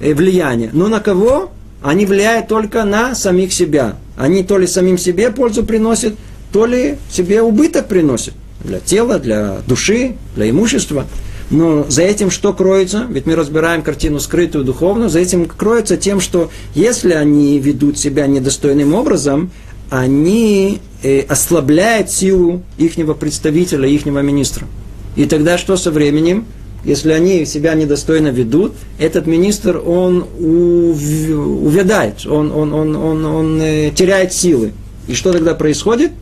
[0.01, 0.71] э, влияние.
[0.73, 1.53] Но на кого?
[1.83, 3.97] Они влияют только на самих себя.
[4.17, 6.15] Они то ли самим себе пользу приносят,
[6.53, 8.35] то ли себе убыток приносят.
[8.65, 11.07] Для тела, для души, для имущества.
[11.51, 13.07] Но за этим что кроется?
[13.09, 15.09] Ведь мы разбираем картину скрытую духовную.
[15.09, 19.51] За этим кроется тем, что если они ведут себя недостойным образом,
[19.91, 24.67] они э, ослабляют силу ихнего представителя, ихнего министра.
[25.15, 26.47] И тогда что со временем?
[26.87, 33.91] Если они себя недостойно ведут, этот министр, он увядает, он, он, он, он, он э,
[33.91, 34.73] теряет силы.
[35.09, 36.13] И что тогда происходит?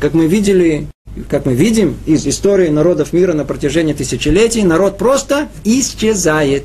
[0.00, 0.88] Как мы видели
[1.28, 6.64] как мы видим из истории народов мира на протяжении тысячелетий, народ просто исчезает.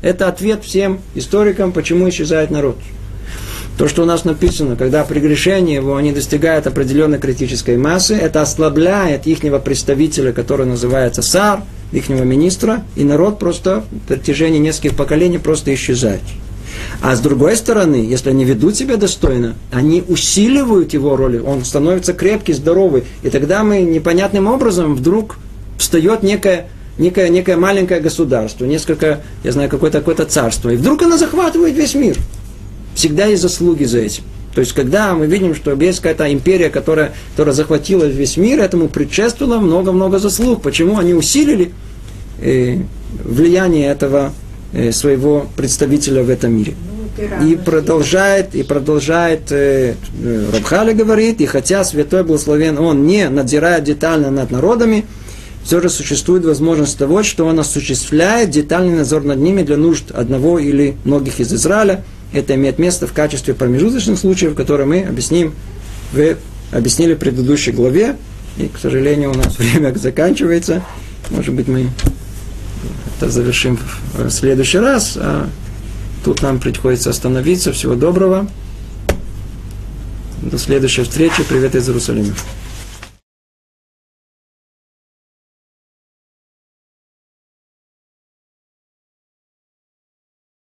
[0.00, 2.78] Это ответ всем историкам, почему исчезает народ.
[3.76, 9.26] То, что у нас написано, когда прегрешение его, они достигают определенной критической массы, это ослабляет
[9.26, 15.74] ихнего представителя, который называется сар, ихнего министра, и народ просто в протяжении нескольких поколений просто
[15.74, 16.20] исчезает.
[17.00, 22.12] А с другой стороны, если они ведут себя достойно, они усиливают его роль, он становится
[22.12, 23.04] крепкий, здоровый.
[23.22, 25.36] И тогда мы непонятным образом вдруг
[25.78, 26.68] встает некое,
[26.98, 30.70] некое, некое маленькое государство, несколько, я знаю, какое-то какое царство.
[30.70, 32.16] И вдруг оно захватывает весь мир.
[32.94, 34.22] Всегда есть заслуги за этим.
[34.54, 38.88] То есть, когда мы видим, что есть какая-то империя, которая, которая захватила весь мир, этому
[38.88, 40.62] предшествовало много-много заслуг.
[40.62, 41.72] Почему они усилили
[42.40, 42.78] э,
[43.24, 44.32] влияние этого
[44.76, 46.74] Э, своего представителя в этом мире.
[47.16, 53.28] Ну, и продолжает, и продолжает, э, э, Рабхали говорит, и хотя святой благословен он не
[53.28, 55.04] надзирает детально над народами,
[55.62, 60.58] все же существует возможность того, что он осуществляет детальный надзор над ними для нужд одного
[60.58, 62.02] или многих из Израиля.
[62.34, 65.54] Это имеет место в качестве промежуточных случаев, которые мы объясним
[66.12, 66.36] в,
[66.72, 68.16] объяснили в предыдущей главе.
[68.56, 70.82] И, к сожалению, у нас время заканчивается.
[71.30, 71.90] Может быть, мы
[73.16, 73.78] это завершим
[74.14, 75.16] в следующий раз.
[75.16, 75.48] А
[76.24, 77.72] тут нам приходится остановиться.
[77.72, 78.48] Всего доброго.
[80.42, 81.44] До следующей встречи.
[81.48, 82.34] Привет из Иерусалима.